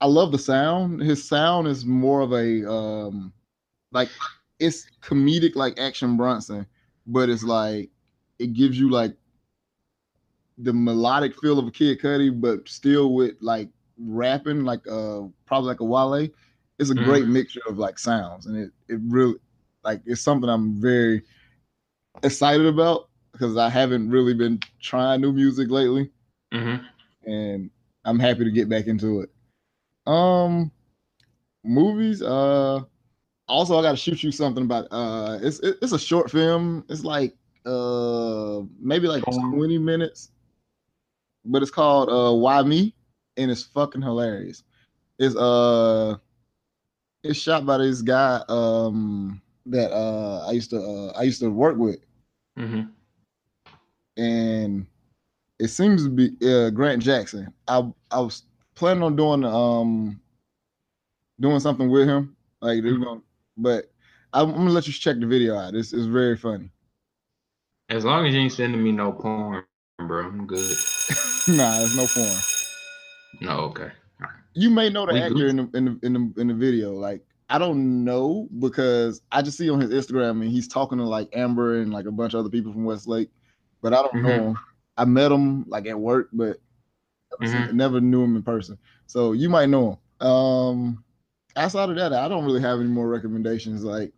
[0.00, 1.00] I love the sound.
[1.00, 3.32] His sound is more of a um
[3.92, 4.10] like
[4.58, 6.66] it's comedic like Action Bronson,
[7.06, 7.90] but it's like
[8.38, 9.16] it gives you like
[10.58, 13.68] the melodic feel of a Kid Cudi, but still with like
[13.98, 16.28] rapping, like uh probably like a Wale.
[16.78, 19.36] It's a mm great mixture of like sounds, and it it really
[19.84, 21.22] like it's something I'm very
[22.22, 26.10] excited about because I haven't really been trying new music lately,
[26.52, 26.84] mm-hmm.
[27.30, 27.70] and
[28.04, 29.30] I'm happy to get back into it.
[30.06, 30.70] Um,
[31.64, 32.22] movies.
[32.22, 32.80] Uh,
[33.48, 34.86] also I got to shoot you something about.
[34.90, 36.84] Uh, it's it's a short film.
[36.88, 37.34] It's like
[37.66, 40.30] uh maybe like 20 minutes,
[41.44, 42.93] but it's called uh Why Me,
[43.36, 44.62] and it's fucking hilarious.
[45.18, 46.16] It's uh,
[47.22, 51.50] it's shot by this guy um that uh I used to uh I used to
[51.50, 51.98] work with.
[52.58, 52.82] Mm-hmm.
[54.22, 54.86] And
[55.58, 57.52] it seems to be uh, Grant Jackson.
[57.68, 58.42] I I was
[58.74, 60.20] planning on doing um
[61.40, 63.02] doing something with him, like mm-hmm.
[63.02, 63.20] gonna
[63.56, 63.90] but
[64.32, 65.74] I'm, I'm, gonna let you check the video out.
[65.74, 66.70] It's it's very funny.
[67.88, 69.64] As long as you ain't sending me no porn,
[69.98, 70.58] bro, I'm good.
[71.48, 72.53] nah, there's no porn.
[73.40, 73.90] No, okay.
[74.54, 76.92] You may know the we actor in the, in the in the in the video.
[76.92, 81.04] Like I don't know because I just see on his Instagram and he's talking to
[81.04, 83.30] like Amber and like a bunch of other people from Westlake,
[83.82, 84.26] but I don't mm-hmm.
[84.26, 84.58] know him.
[84.96, 86.58] I met him like at work, but
[87.40, 87.76] mm-hmm.
[87.76, 88.78] never knew him in person.
[89.06, 90.26] So you might know him.
[90.26, 91.04] Um,
[91.56, 93.84] outside of that, I don't really have any more recommendations.
[93.84, 94.12] Like,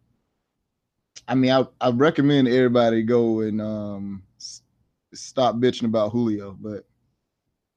[1.26, 4.22] I mean, I I recommend everybody go and um
[5.14, 6.84] stop bitching about Julio, but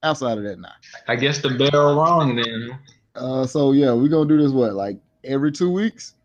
[0.04, 0.76] outside of that, not.
[1.08, 2.80] I guess the bell wrong then.
[3.16, 6.16] Uh, so yeah, we're gonna do this what like every two weeks.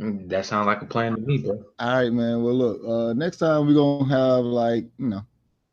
[0.00, 1.64] Mm, that sounds like a plan to me, bro.
[1.78, 2.42] All right, man.
[2.42, 5.24] Well, look, uh, next time we're gonna have like you know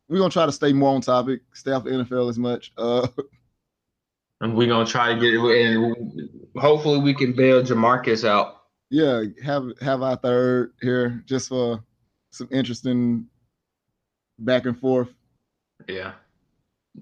[0.07, 2.71] we're gonna try to stay more on topic, stay off the NFL as much.
[2.77, 3.07] Uh,
[4.41, 8.63] and we're gonna try to get it, and hopefully we can bail Jamarcus out.
[8.89, 11.83] Yeah, have have our third here just for
[12.31, 13.27] some interesting
[14.39, 15.09] back and forth.
[15.87, 16.13] Yeah.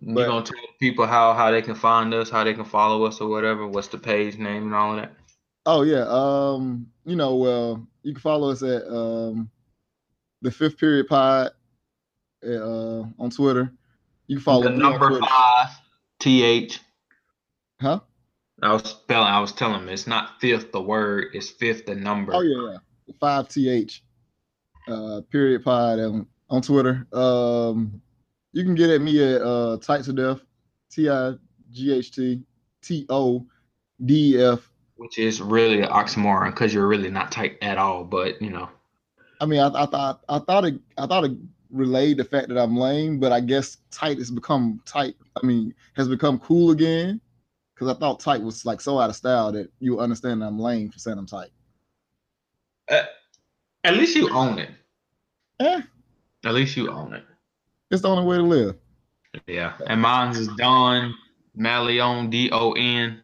[0.02, 3.06] But, You're gonna tell people how how they can find us, how they can follow
[3.06, 3.68] us, or whatever.
[3.68, 5.14] What's the page name and all of that?
[5.66, 9.50] Oh yeah, um, you know, well, you can follow us at um,
[10.41, 11.52] the Fifth Period Pod
[12.46, 13.72] uh, on Twitter.
[14.28, 15.70] You can follow the number five
[16.20, 16.80] th.
[17.80, 18.00] Huh?
[18.62, 19.28] I was spelling.
[19.28, 21.28] I was telling him it's not fifth the word.
[21.34, 22.34] It's fifth the number.
[22.34, 23.14] Oh yeah, yeah.
[23.20, 24.02] Five th.
[24.88, 27.08] Uh, period pod on, on Twitter.
[27.14, 28.02] Um,
[28.54, 30.39] you can get at me at uh tight to death.
[30.89, 31.34] T I
[31.72, 32.41] G H T
[32.82, 33.45] T O
[34.06, 34.70] D F.
[34.95, 38.04] Which is really an oxymoron because you're really not tight at all.
[38.04, 38.70] But you know.
[39.41, 41.32] I mean, I, I thought I thought it I thought it
[41.72, 45.16] relayed the fact that I'm lame, but I guess tight has become tight.
[45.41, 47.20] I mean, has become cool again.
[47.74, 50.60] Because I thought tight was like so out of style that you understand that I'm
[50.60, 51.49] lame for saying I'm tight.
[52.89, 53.01] Uh,
[53.84, 54.70] at least you own it.
[55.60, 55.82] Eh,
[56.45, 57.24] At least you own it.
[57.94, 58.76] It's the only way to live.
[59.48, 59.74] Yeah.
[59.88, 61.14] And mine's is Don
[61.58, 63.24] Malion D O N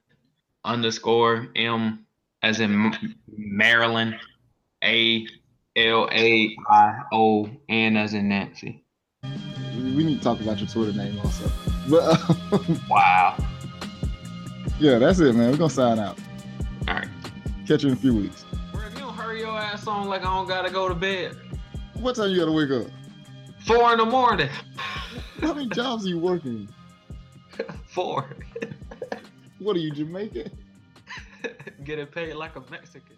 [0.64, 2.06] underscore M
[2.44, 4.16] as in M- Maryland
[4.84, 5.28] A
[5.76, 8.84] L A I O N as in Nancy.
[9.24, 11.50] We need to talk about your Twitter name also.
[11.90, 12.60] But uh,
[12.90, 13.38] Wow.
[14.80, 15.52] yeah, that's it, man.
[15.52, 16.18] We're gonna sign out.
[16.88, 17.08] All right.
[17.68, 18.46] Catch you in a few weeks.
[18.72, 21.36] Bro, if you don't hurry your ass on like I don't gotta go to bed.
[21.96, 22.92] What time you gotta wake up?
[23.70, 24.50] Four in the morning.
[25.42, 26.68] How many jobs are you working?
[27.86, 28.36] Four.
[29.60, 30.50] What are you, Jamaican?
[31.84, 33.18] Getting paid like a Mexican.